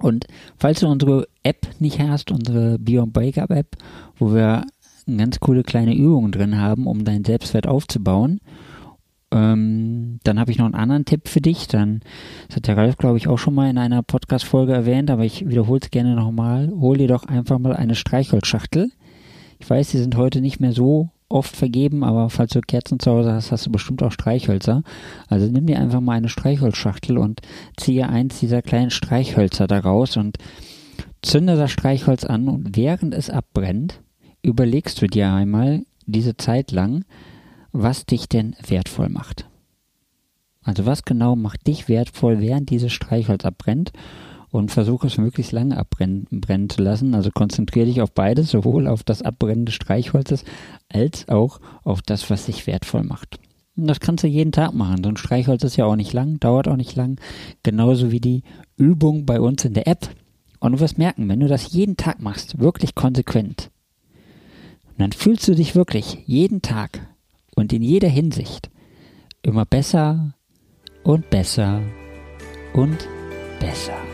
Und 0.00 0.26
falls 0.56 0.80
du 0.80 0.88
unsere 0.88 1.26
App 1.42 1.68
nicht 1.78 2.00
hast, 2.00 2.30
unsere 2.30 2.78
Beyond 2.78 3.12
Breakup 3.12 3.50
App, 3.50 3.76
wo 4.16 4.34
wir 4.34 4.64
ganz 5.06 5.40
coole 5.40 5.62
kleine 5.62 5.94
Übungen 5.94 6.32
drin 6.32 6.58
haben, 6.58 6.86
um 6.86 7.04
deinen 7.04 7.24
Selbstwert 7.24 7.66
aufzubauen, 7.66 8.40
ähm, 9.30 10.20
dann 10.22 10.38
habe 10.38 10.50
ich 10.50 10.58
noch 10.58 10.66
einen 10.66 10.74
anderen 10.74 11.04
Tipp 11.04 11.28
für 11.28 11.40
dich. 11.40 11.66
Dann, 11.68 12.00
das 12.48 12.56
hat 12.56 12.66
der 12.68 12.76
Ralf, 12.76 12.96
glaube 12.96 13.18
ich, 13.18 13.28
auch 13.28 13.38
schon 13.38 13.54
mal 13.54 13.68
in 13.68 13.78
einer 13.78 14.02
Podcast-Folge 14.02 14.72
erwähnt, 14.72 15.10
aber 15.10 15.24
ich 15.24 15.48
wiederhole 15.48 15.80
es 15.82 15.90
gerne 15.90 16.14
nochmal. 16.14 16.72
Hol 16.78 16.96
dir 16.96 17.08
doch 17.08 17.24
einfach 17.24 17.58
mal 17.58 17.74
eine 17.74 17.94
Streichholzschachtel. 17.94 18.90
Ich 19.58 19.68
weiß, 19.68 19.90
die 19.90 19.98
sind 19.98 20.16
heute 20.16 20.40
nicht 20.40 20.60
mehr 20.60 20.72
so 20.72 21.10
oft 21.28 21.56
vergeben, 21.56 22.04
aber 22.04 22.30
falls 22.30 22.52
du 22.52 22.60
Kerzen 22.60 23.00
zu 23.00 23.10
Hause 23.10 23.32
hast, 23.32 23.50
hast 23.50 23.66
du 23.66 23.70
bestimmt 23.70 24.02
auch 24.02 24.12
Streichhölzer. 24.12 24.82
Also 25.28 25.46
nimm 25.46 25.66
dir 25.66 25.78
einfach 25.78 26.00
mal 26.00 26.16
eine 26.16 26.28
Streichholzschachtel 26.28 27.18
und 27.18 27.40
ziehe 27.76 28.08
eins 28.08 28.40
dieser 28.40 28.62
kleinen 28.62 28.90
Streichhölzer 28.90 29.66
daraus 29.66 30.16
und 30.16 30.38
zünde 31.22 31.56
das 31.56 31.70
Streichholz 31.70 32.24
an 32.24 32.48
und 32.48 32.76
während 32.76 33.14
es 33.14 33.30
abbrennt, 33.30 34.00
überlegst 34.42 35.00
du 35.00 35.06
dir 35.06 35.32
einmal 35.32 35.84
diese 36.06 36.36
Zeit 36.36 36.70
lang, 36.70 37.04
was 37.72 38.06
dich 38.06 38.28
denn 38.28 38.54
wertvoll 38.66 39.08
macht. 39.08 39.48
Also 40.62 40.86
was 40.86 41.04
genau 41.04 41.36
macht 41.36 41.66
dich 41.66 41.88
wertvoll, 41.88 42.40
während 42.40 42.70
dieses 42.70 42.92
Streichholz 42.92 43.44
abbrennt 43.44 43.92
und 44.54 44.70
versuche 44.70 45.08
es 45.08 45.18
möglichst 45.18 45.50
lange 45.50 45.76
abbrennen 45.76 46.28
brennen 46.30 46.70
zu 46.70 46.80
lassen. 46.80 47.16
Also 47.16 47.30
konzentriere 47.32 47.86
dich 47.86 48.00
auf 48.00 48.12
beides, 48.12 48.50
sowohl 48.50 48.86
auf 48.86 49.02
das 49.02 49.20
Abbrennen 49.20 49.66
des 49.66 49.74
Streichholzes 49.74 50.44
als 50.88 51.28
auch 51.28 51.60
auf 51.82 52.02
das, 52.02 52.30
was 52.30 52.46
dich 52.46 52.68
wertvoll 52.68 53.02
macht. 53.02 53.40
Und 53.76 53.88
das 53.88 53.98
kannst 53.98 54.22
du 54.22 54.28
jeden 54.28 54.52
Tag 54.52 54.72
machen. 54.72 55.02
So 55.02 55.10
ein 55.10 55.16
Streichholz 55.16 55.64
ist 55.64 55.76
ja 55.76 55.86
auch 55.86 55.96
nicht 55.96 56.12
lang, 56.12 56.38
dauert 56.38 56.68
auch 56.68 56.76
nicht 56.76 56.94
lang. 56.94 57.20
Genauso 57.64 58.12
wie 58.12 58.20
die 58.20 58.44
Übung 58.76 59.26
bei 59.26 59.40
uns 59.40 59.64
in 59.64 59.74
der 59.74 59.88
App. 59.88 60.08
Und 60.60 60.70
du 60.70 60.80
wirst 60.80 60.98
merken, 60.98 61.28
wenn 61.28 61.40
du 61.40 61.48
das 61.48 61.72
jeden 61.72 61.96
Tag 61.96 62.22
machst, 62.22 62.60
wirklich 62.60 62.94
konsequent, 62.94 63.72
dann 64.98 65.10
fühlst 65.10 65.48
du 65.48 65.56
dich 65.56 65.74
wirklich 65.74 66.18
jeden 66.26 66.62
Tag 66.62 67.08
und 67.56 67.72
in 67.72 67.82
jeder 67.82 68.08
Hinsicht 68.08 68.70
immer 69.42 69.64
besser 69.64 70.34
und 71.02 71.28
besser 71.28 71.82
und 72.72 73.08
besser. 73.58 74.13